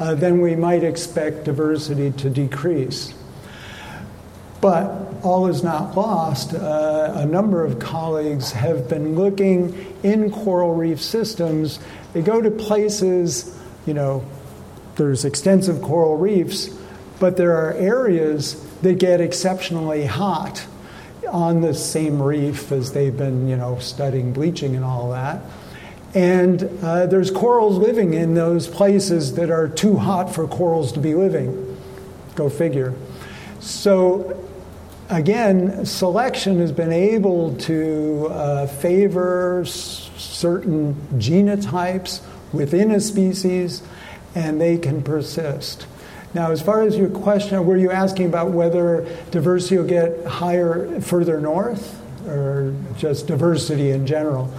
[0.00, 3.12] uh, then we might expect diversity to decrease.
[4.60, 6.54] But all is not lost.
[6.54, 11.78] Uh, a number of colleagues have been looking in coral reef systems
[12.12, 13.56] they go to places,
[13.86, 14.24] you know,
[14.96, 16.68] there's extensive coral reefs,
[17.20, 20.66] but there are areas that get exceptionally hot
[21.30, 25.42] on the same reef as they've been, you know, studying bleaching and all that.
[26.14, 31.00] And uh, there's corals living in those places that are too hot for corals to
[31.00, 31.76] be living.
[32.34, 32.94] Go figure.
[33.60, 34.44] So,
[35.08, 42.20] again, selection has been able to uh, favor certain genotypes
[42.52, 43.82] within a species,
[44.34, 45.86] and they can persist.
[46.34, 51.00] Now, as far as your question, were you asking about whether diversity will get higher
[51.00, 54.52] further north, or just diversity in general?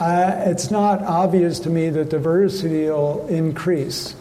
[0.00, 4.14] Uh, it's not obvious to me that diversity will increase.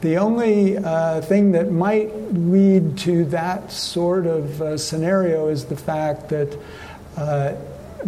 [0.00, 5.76] The only uh, thing that might lead to that sort of uh, scenario is the
[5.76, 6.56] fact that
[7.16, 7.54] uh,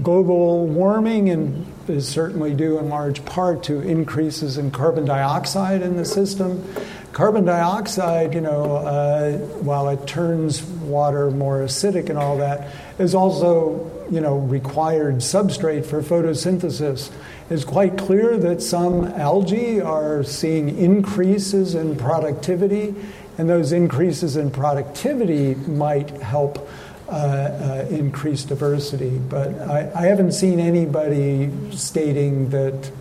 [0.01, 5.97] global warming and is certainly due in large part to increases in carbon dioxide in
[5.97, 6.65] the system.
[7.13, 9.33] Carbon dioxide, you know, uh,
[9.63, 15.85] while it turns water more acidic and all that, is also, you know, required substrate
[15.85, 17.11] for photosynthesis.
[17.51, 22.95] It's quite clear that some algae are seeing increases in productivity,
[23.39, 26.69] and those increases in productivity might help
[27.09, 29.19] uh, uh, increase diversity.
[29.19, 32.93] But I, I, haven't seen anybody stating that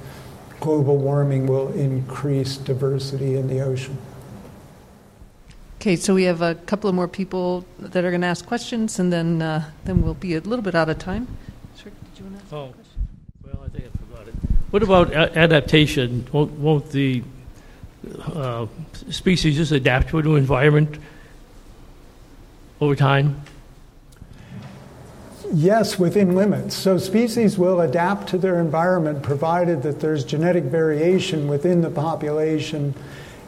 [0.60, 4.00] global warming will increase diversity in the ocean.
[5.76, 8.98] Okay, so we have a couple of more people that are going to ask questions,
[8.98, 11.28] and then uh, then we'll be a little bit out of time.
[11.76, 13.08] Sir, did you want to ask oh, a question?
[13.44, 14.34] Well, I think I forgot it.
[14.72, 16.28] What about a- adaptation?
[16.32, 17.24] Won't, won't the
[18.22, 18.68] uh,
[19.10, 21.00] species just adapt to a new environment
[22.80, 23.42] over time?
[25.52, 26.76] Yes, within limits.
[26.76, 32.94] So species will adapt to their environment provided that there's genetic variation within the population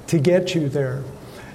[0.07, 1.03] to get you there.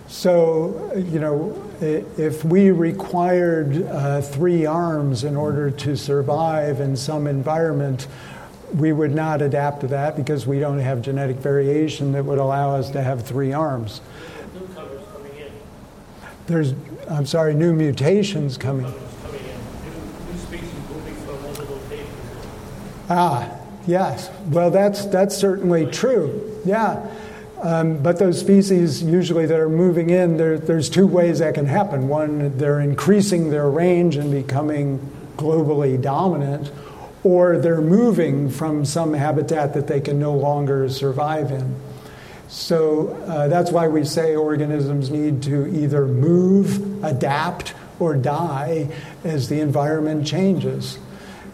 [0.07, 7.27] So, you know, if we required uh, three arms in order to survive in some
[7.27, 8.07] environment,
[8.75, 12.75] we would not adapt to that because we don't have genetic variation that would allow
[12.75, 14.01] us to have three arms.
[16.47, 16.75] There's,
[17.09, 18.93] I'm sorry, new mutations coming.
[23.09, 23.49] Ah,
[23.87, 24.31] yes.
[24.47, 26.61] Well, that's, that's certainly true.
[26.65, 27.07] Yeah.
[27.63, 31.67] Um, but those species usually that are moving in, there, there's two ways that can
[31.67, 32.09] happen.
[32.09, 34.99] One, they're increasing their range and becoming
[35.37, 36.71] globally dominant,
[37.27, 41.75] or they're moving from some habitat that they can no longer survive in.
[42.47, 48.89] So uh, that's why we say organisms need to either move, adapt, or die
[49.25, 50.99] as the environment changes.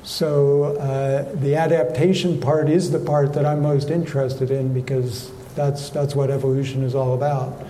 [0.02, 5.88] So uh, the adaptation part is the part that I'm most interested in because that's,
[5.88, 7.64] that's what evolution is all about.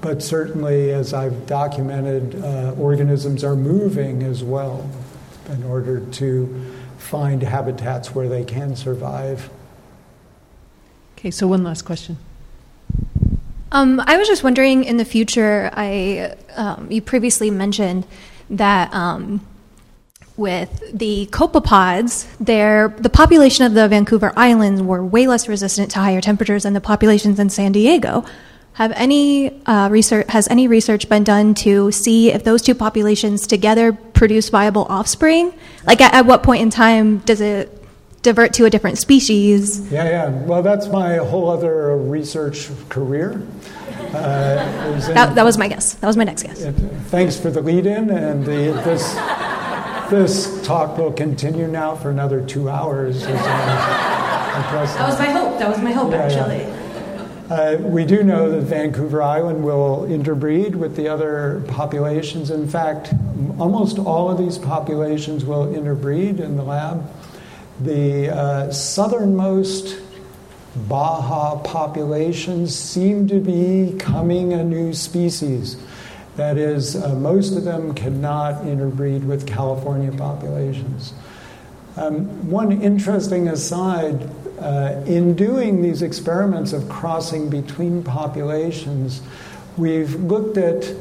[0.00, 4.88] but certainly, as I've documented, uh, organisms are moving as well
[5.48, 9.50] in order to find habitats where they can survive.
[11.16, 12.18] Okay, so one last question.
[13.70, 18.06] Um, I was just wondering in the future, I um, you previously mentioned
[18.50, 19.46] that um,
[20.36, 25.98] with the copepods, there the population of the Vancouver Islands were way less resistant to
[25.98, 28.24] higher temperatures than the populations in San Diego.
[28.78, 33.48] Have any uh, research has any research been done to see if those two populations
[33.48, 35.52] together produce viable offspring?
[35.84, 37.76] Like at, at what point in time does it
[38.22, 39.90] divert to a different species?
[39.90, 40.28] Yeah, yeah.
[40.28, 43.44] Well, that's my whole other research career.
[44.14, 45.94] Uh, that, that, was my guess.
[45.94, 46.62] That was my next guess.
[46.62, 46.70] It,
[47.08, 49.12] thanks for the lead-in, and the, this
[50.08, 53.22] this talk will continue now for another two hours.
[53.26, 55.58] that was my hope.
[55.58, 56.58] That was my hope, yeah, actually.
[56.58, 56.77] Yeah.
[57.50, 62.50] Uh, we do know that Vancouver Island will interbreed with the other populations.
[62.50, 63.14] In fact,
[63.58, 67.10] almost all of these populations will interbreed in the lab.
[67.80, 69.98] The uh, southernmost
[70.76, 75.78] Baja populations seem to be coming a new species.
[76.36, 81.14] That is, uh, most of them cannot interbreed with California populations.
[81.96, 84.30] Um, one interesting aside
[84.62, 89.22] uh, in doing these experiments of crossing between populations,
[89.76, 90.94] we've looked at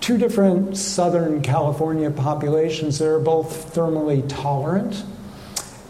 [0.00, 4.96] two different Southern California populations that are both thermally tolerant.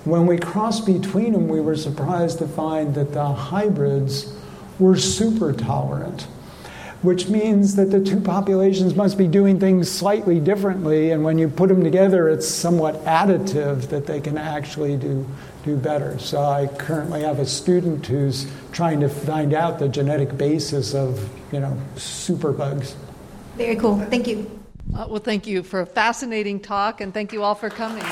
[0.04, 4.34] When we crossed between them, we were surprised to find that the hybrids
[4.78, 6.26] were super tolerant
[7.02, 11.48] which means that the two populations must be doing things slightly differently, and when you
[11.48, 15.24] put them together, it's somewhat additive that they can actually do,
[15.68, 16.18] do better.
[16.18, 21.28] So I currently have a student who's trying to find out the genetic basis of,
[21.52, 22.94] you know, superbugs.
[23.56, 23.98] Very cool.
[24.00, 24.50] Thank you.
[24.96, 28.04] Uh, well, thank you for a fascinating talk, and thank you all for coming.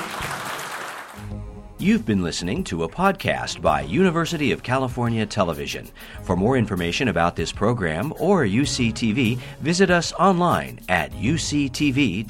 [1.78, 5.88] You've been listening to a podcast by University of California Television.
[6.22, 12.26] For more information about this program or UCTV, visit us online at uctv.tv.